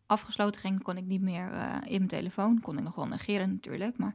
afgesloten 0.05 0.61
ging. 0.61 0.83
Kon 0.83 0.97
ik 0.97 1.05
niet 1.05 1.21
meer 1.21 1.51
uh, 1.51 1.75
in 1.83 1.97
mijn 1.97 2.07
telefoon. 2.07 2.59
Kon 2.59 2.77
ik 2.77 2.83
nog 2.83 2.95
wel 2.95 3.07
negeren 3.07 3.51
natuurlijk. 3.51 3.97
Maar. 3.97 4.13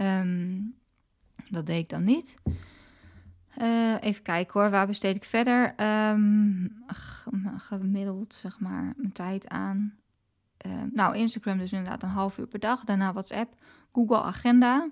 Um, 0.00 0.74
dat 1.50 1.66
deed 1.66 1.82
ik 1.82 1.88
dan 1.88 2.04
niet. 2.04 2.34
Uh, 3.58 3.96
even 4.00 4.22
kijken 4.22 4.60
hoor, 4.60 4.70
waar 4.70 4.86
besteed 4.86 5.16
ik 5.16 5.24
verder? 5.24 5.74
Um, 6.10 6.84
gemiddeld, 7.56 8.34
zeg 8.34 8.60
maar, 8.60 8.94
mijn 8.96 9.12
tijd 9.12 9.48
aan. 9.48 9.94
Uh, 10.66 10.82
nou, 10.92 11.16
Instagram 11.16 11.58
dus 11.58 11.72
inderdaad 11.72 12.02
een 12.02 12.08
half 12.08 12.38
uur 12.38 12.46
per 12.46 12.58
dag. 12.58 12.84
Daarna 12.84 13.12
WhatsApp, 13.12 13.52
Google 13.92 14.22
Agenda. 14.22 14.90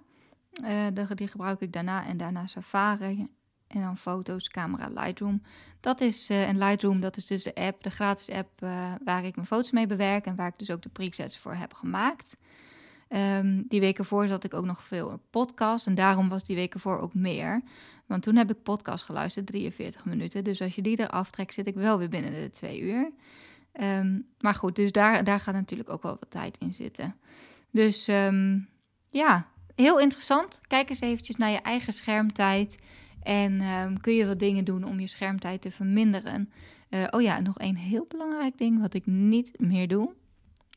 Uh, 0.64 0.86
die 1.14 1.28
gebruik 1.28 1.60
ik 1.60 1.72
daarna. 1.72 2.06
En 2.06 2.16
daarna 2.16 2.46
Safari. 2.46 3.28
En 3.74 3.80
dan 3.80 3.96
foto's, 3.96 4.48
camera, 4.48 4.88
Lightroom. 4.88 5.42
Dat 5.80 6.00
is, 6.00 6.30
en 6.30 6.58
Lightroom, 6.58 7.00
dat 7.00 7.16
is 7.16 7.26
dus 7.26 7.42
de 7.42 7.54
app, 7.54 7.82
de 7.82 7.90
gratis 7.90 8.30
app 8.30 8.60
waar 9.04 9.24
ik 9.24 9.34
mijn 9.34 9.46
foto's 9.46 9.70
mee 9.70 9.86
bewerk. 9.86 10.26
En 10.26 10.36
waar 10.36 10.48
ik 10.48 10.58
dus 10.58 10.70
ook 10.70 10.82
de 10.82 10.88
presets 10.88 11.38
voor 11.38 11.54
heb 11.54 11.74
gemaakt. 11.74 12.36
Um, 13.16 13.64
die 13.68 13.80
weken 13.80 14.04
voor 14.04 14.26
zat 14.26 14.44
ik 14.44 14.54
ook 14.54 14.64
nog 14.64 14.84
veel 14.84 15.20
podcast. 15.30 15.86
En 15.86 15.94
daarom 15.94 16.28
was 16.28 16.44
die 16.44 16.56
weken 16.56 16.80
voor 16.80 17.00
ook 17.00 17.14
meer. 17.14 17.62
Want 18.06 18.22
toen 18.22 18.36
heb 18.36 18.50
ik 18.50 18.62
podcast 18.62 19.04
geluisterd, 19.04 19.46
43 19.46 20.04
minuten. 20.04 20.44
Dus 20.44 20.60
als 20.60 20.74
je 20.74 20.82
die 20.82 21.00
eraf 21.00 21.30
trekt, 21.30 21.54
zit 21.54 21.66
ik 21.66 21.74
wel 21.74 21.98
weer 21.98 22.08
binnen 22.08 22.32
de 22.32 22.50
twee 22.50 22.80
uur. 22.80 23.10
Um, 23.80 24.26
maar 24.40 24.54
goed, 24.54 24.76
dus 24.76 24.92
daar, 24.92 25.24
daar 25.24 25.40
gaat 25.40 25.54
natuurlijk 25.54 25.90
ook 25.90 26.02
wel 26.02 26.16
wat 26.20 26.30
tijd 26.30 26.58
in 26.58 26.74
zitten. 26.74 27.16
Dus 27.70 28.08
um, 28.08 28.68
ja, 29.06 29.46
heel 29.74 30.00
interessant. 30.00 30.60
Kijk 30.66 30.88
eens 30.88 31.00
eventjes 31.00 31.36
naar 31.36 31.50
je 31.50 31.60
eigen 31.60 31.92
schermtijd. 31.92 32.76
En 33.22 34.00
kun 34.00 34.14
je 34.14 34.26
wat 34.26 34.38
dingen 34.38 34.64
doen 34.64 34.84
om 34.84 35.00
je 35.00 35.06
schermtijd 35.06 35.62
te 35.62 35.70
verminderen. 35.70 36.52
Uh, 36.90 37.04
oh 37.10 37.22
ja, 37.22 37.40
nog 37.40 37.60
een 37.60 37.76
heel 37.76 38.04
belangrijk 38.08 38.58
ding 38.58 38.80
wat 38.80 38.94
ik 38.94 39.06
niet 39.06 39.60
meer 39.60 39.88
doe. 39.88 40.14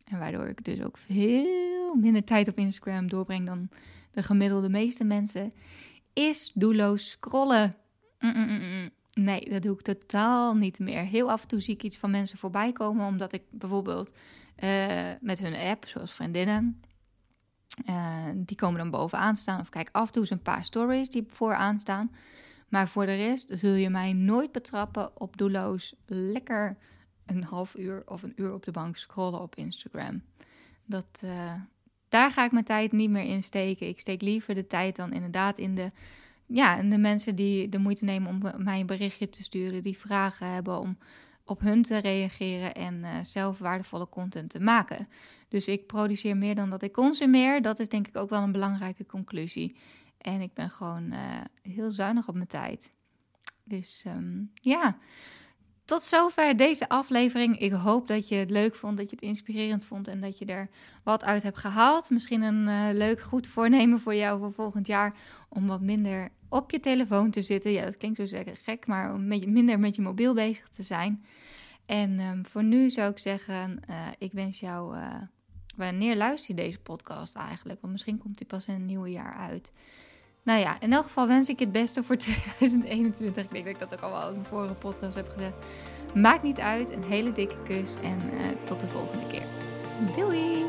En 0.06 0.20
waardoor 0.20 0.48
ik 0.48 0.64
dus 0.64 0.82
ook 0.82 0.98
veel 0.98 1.96
minder 1.96 2.24
tijd 2.24 2.48
op 2.48 2.58
Instagram 2.58 3.08
doorbreng 3.08 3.46
dan 3.46 3.70
de 4.12 4.24
gemiddelde 4.24 4.70
meeste 4.70 5.04
mensen, 5.04 5.54
is 6.14 6.52
doelloos 6.54 7.10
scrollen. 7.10 7.76
Nee, 9.14 9.50
dat 9.50 9.62
doe 9.62 9.74
ik 9.74 9.82
totaal 9.82 10.56
niet 10.56 10.80
meer. 10.80 11.00
Heel 11.00 11.32
af 11.32 11.42
en 11.42 11.48
toe 11.48 11.60
zie 11.60 11.74
ik 11.74 11.84
iets 11.84 11.98
van 11.98 12.12
mensen 12.12 12.38
voorbij 12.38 12.72
komen, 12.72 13.08
omdat 13.08 13.34
ik 13.34 13.42
bijvoorbeeld 13.50 14.14
uh, 14.64 15.12
met 15.22 15.40
hun 15.40 15.56
app, 15.56 15.88
zoals 15.88 16.14
vriendinnen, 16.14 16.82
uh, 17.90 18.26
die 18.36 18.58
komen 18.58 18.80
dan 18.80 18.90
bovenaan 18.90 19.36
staan. 19.36 19.60
Of 19.60 19.70
kijk 19.70 19.90
af 19.92 20.08
en 20.08 20.12
toe 20.12 20.22
eens 20.22 20.32
een 20.32 20.42
paar 20.42 20.66
stories 20.66 21.10
die 21.10 21.26
vooraan 21.28 21.80
staan. 21.80 22.12
Maar 22.70 22.88
voor 22.88 23.06
de 23.06 23.16
rest 23.16 23.50
zul 23.60 23.74
je 23.74 23.90
mij 23.90 24.14
nooit 24.14 24.52
betrappen 24.52 25.22
op 25.22 25.38
doelloos 25.38 25.96
lekker 26.06 26.76
een 27.26 27.44
half 27.44 27.76
uur 27.76 28.04
of 28.06 28.24
een 28.24 28.34
uur 28.36 28.54
op 28.54 28.64
de 28.64 28.72
bank 28.72 28.98
scrollen 28.98 29.42
op 29.42 29.56
Instagram. 29.56 30.22
Dat, 30.86 31.22
uh, 31.24 31.54
daar 32.10 32.32
ga 32.32 32.46
ik 32.46 32.52
mijn 32.52 32.66
tijd 32.66 32.92
niet 32.92 33.10
meer 33.10 33.24
in 33.24 33.44
steken. 33.44 33.88
Ik 33.88 34.00
steek 34.00 34.22
liever 34.22 34.54
de 34.54 34.68
tijd 34.68 34.96
dan 34.96 35.14
inderdaad 35.14 35.58
in 35.58 35.76
de, 35.76 35.92
ja, 36.46 36.78
in 36.78 36.90
de 36.90 36.98
mensen 36.98 37.36
die 37.36 37.70
de 37.70 37.78
moeite 37.78 38.04
nemen 38.04 38.30
om 38.30 38.64
mij 38.64 38.80
een 38.80 38.86
berichtje 38.86 39.30
te 39.30 39.44
sturen, 39.44 39.82
die 39.82 39.98
vragen 39.98 40.52
hebben 40.52 40.80
om 40.80 40.98
op 41.46 41.60
hun 41.60 41.82
te 41.82 41.98
reageren 41.98 42.74
en 42.74 42.94
uh, 42.94 43.10
zelf 43.22 43.60
waardevolle 43.60 44.10
content 44.10 44.50
te 44.50 44.60
maken. 44.60 45.08
Dus 45.48 45.68
ik 45.68 45.88
produceer 45.88 46.38
meer 46.38 46.56
dan 46.56 46.70
dat 46.70 46.82
ik 46.82 46.94
consumeer. 46.94 47.62
Dat 47.62 47.80
is 47.80 47.90
denk 47.90 48.08
ik 48.08 48.18
ook 48.18 48.30
wel 48.30 48.42
een 48.42 48.52
belangrijke 48.52 49.06
conclusie. 49.06 49.76
En 50.18 50.42
ik 50.42 50.54
ben 50.54 50.70
gewoon 50.70 51.04
uh, 51.12 51.20
heel 51.62 51.92
zuinig 51.92 52.28
op 52.28 52.36
mijn 52.36 52.48
tijd. 52.48 52.92
Dus 53.64 54.04
um, 54.08 54.52
ja, 54.54 54.98
tot 55.86 56.04
zover 56.04 56.58
deze 56.58 56.90
aflevering. 56.90 57.60
Ik 57.60 57.72
hoop 57.72 58.08
dat 58.08 58.28
je 58.28 58.36
het 58.36 58.50
leuk 58.50 58.76
vond, 58.76 58.98
dat 58.98 59.10
je 59.10 59.16
het 59.16 59.26
inspirerend 59.26 59.86
vond 59.86 60.08
en 60.08 60.22
dat 60.22 60.38
je 60.38 60.46
er 60.46 60.70
wat 61.04 61.24
uit 61.24 61.44
hebt 61.44 61.58
gehaald. 61.58 62.10
Misschien 62.10 62.42
een 62.42 62.68
uh, 62.68 62.98
leuk, 62.98 63.22
goed 63.22 63.48
voornemen 63.48 64.00
voor 64.00 64.16
jou 64.16 64.40
voor 64.40 64.54
volgend 64.54 64.88
jaar 64.88 65.16
om 65.50 65.68
wat 65.68 65.82
minder 65.82 66.32
op 66.50 66.72
je 66.72 66.80
telefoon 66.80 67.32
te 67.32 67.42
zitten. 67.42 67.72
Ja, 67.72 67.84
dat 67.84 67.98
klinkt 67.98 68.30
zo 68.30 68.44
gek, 68.64 68.88
maar 68.88 69.14
om 69.14 69.28
minder 69.28 69.80
met 69.80 69.96
je 69.96 70.02
mobiel 70.02 70.34
bezig 70.34 70.70
te 70.70 70.84
zijn. 70.84 71.26
En 71.86 72.20
um, 72.20 72.46
voor 72.46 72.64
nu 72.64 72.90
zou 72.90 73.12
ik 73.12 73.20
zeggen, 73.20 73.80
uh, 73.90 73.96
ik 74.18 74.32
wens 74.32 74.60
jou. 74.60 74.98
Uh, 74.98 75.16
wanneer 75.76 76.16
luister 76.16 76.56
je 76.56 76.62
deze 76.62 76.80
podcast 76.80 77.36
eigenlijk? 77.36 77.82
Want 77.82 77.94
misschien 77.94 78.18
komt 78.18 78.38
die 78.38 78.48
pas 78.48 78.68
in 78.68 78.74
het 78.74 78.84
nieuwe 78.84 79.10
jaar 79.10 79.34
uit. 79.34 79.72
Nou 80.46 80.60
ja, 80.60 80.78
in 80.80 80.94
elk 80.94 81.04
geval 81.04 81.28
wens 81.28 81.50
ik 81.50 81.60
je 81.60 81.64
het 81.64 81.74
beste 81.74 82.04
voor 82.04 82.18
2021. 82.58 83.44
Ik 83.44 83.52
denk 83.52 83.66
dat 83.66 83.74
ik 83.74 83.80
dat 83.80 83.94
ook 83.94 84.02
al 84.02 84.20
wel 84.20 84.30
in 84.30 84.40
de 84.40 84.50
vorige 84.50 84.74
podcast 84.74 85.16
heb 85.16 85.30
gezegd. 85.34 85.54
Maakt 86.14 86.44
niet 86.44 86.60
uit. 86.60 86.92
Een 86.92 87.04
hele 87.04 87.32
dikke 87.32 87.62
kus 87.64 87.96
en 88.04 88.20
uh, 88.34 88.40
tot 88.64 88.80
de 88.80 88.88
volgende 88.88 89.28
keer. 89.28 89.44
Doei! 90.16 90.66